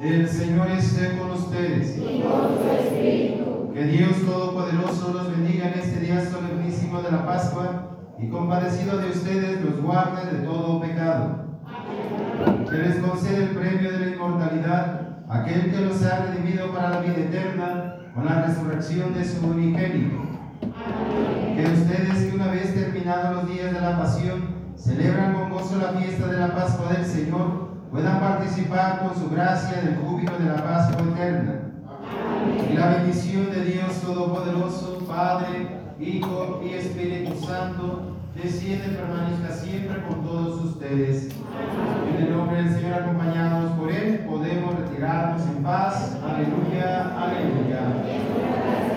El 0.00 0.28
Señor 0.28 0.70
esté 0.70 1.16
con 1.18 1.30
ustedes. 1.30 1.96
Y 1.98 2.22
con 2.22 2.58
tu 2.58 2.70
espíritu. 2.70 3.72
Que 3.72 3.84
Dios 3.84 4.24
Todopoderoso 4.24 5.12
los 5.12 5.30
bendiga 5.30 5.72
en 5.72 5.78
este 5.78 6.00
día 6.00 6.24
solemnísimo 6.24 7.02
de 7.02 7.10
la 7.10 7.24
Pascua 7.24 7.96
y 8.18 8.28
compadecido 8.28 8.98
de 8.98 9.10
ustedes 9.10 9.60
los 9.62 9.80
guarde 9.80 10.30
de 10.30 10.46
todo 10.46 10.80
pecado 10.80 11.44
que 12.70 12.76
les 12.76 12.96
concede 12.96 13.44
el 13.44 13.50
premio 13.50 13.92
de 13.92 13.98
la 13.98 14.14
inmortalidad, 14.14 15.00
aquel 15.28 15.70
que 15.70 15.80
los 15.80 16.02
ha 16.02 16.26
redimido 16.26 16.72
para 16.72 16.90
la 16.90 17.00
vida 17.00 17.18
eterna 17.18 17.96
con 18.14 18.24
la 18.24 18.42
resurrección 18.42 19.14
de 19.14 19.24
su 19.24 19.46
unigénito. 19.46 20.22
Que 21.54 21.64
ustedes 21.72 22.24
que 22.24 22.34
una 22.34 22.48
vez 22.48 22.74
terminados 22.74 23.36
los 23.36 23.50
días 23.50 23.72
de 23.72 23.80
la 23.80 23.98
pasión, 23.98 24.54
celebran 24.76 25.34
con 25.34 25.50
gozo 25.50 25.78
la 25.78 25.98
fiesta 25.98 26.26
de 26.26 26.38
la 26.38 26.54
Pascua 26.54 26.92
del 26.92 27.04
Señor, 27.04 27.63
puedan 27.94 28.18
participar 28.18 28.98
con 28.98 29.14
su 29.14 29.30
gracia 29.30 29.80
del 29.80 29.96
júbilo 29.98 30.36
de 30.36 30.46
la 30.46 30.64
Pascua 30.64 31.00
eterna. 31.12 31.60
Y 32.68 32.76
la 32.76 32.88
bendición 32.88 33.52
de 33.52 33.64
Dios 33.66 34.00
Todopoderoso, 34.00 34.98
Padre, 35.06 35.68
Hijo 36.00 36.60
y 36.64 36.70
Espíritu 36.70 37.46
Santo, 37.46 38.16
desciende 38.34 38.86
y 38.88 38.96
permanezca 38.96 39.54
siempre 39.54 40.02
con 40.08 40.24
todos 40.24 40.64
ustedes. 40.64 41.28
En 42.08 42.24
el 42.24 42.36
nombre 42.36 42.64
del 42.64 42.74
Señor, 42.74 42.94
acompañados 42.94 43.70
por 43.78 43.92
Él, 43.92 44.24
podemos 44.28 44.74
retirarnos 44.74 45.42
en 45.46 45.62
paz. 45.62 46.18
Aleluya, 46.24 47.16
aleluya. 47.16 48.93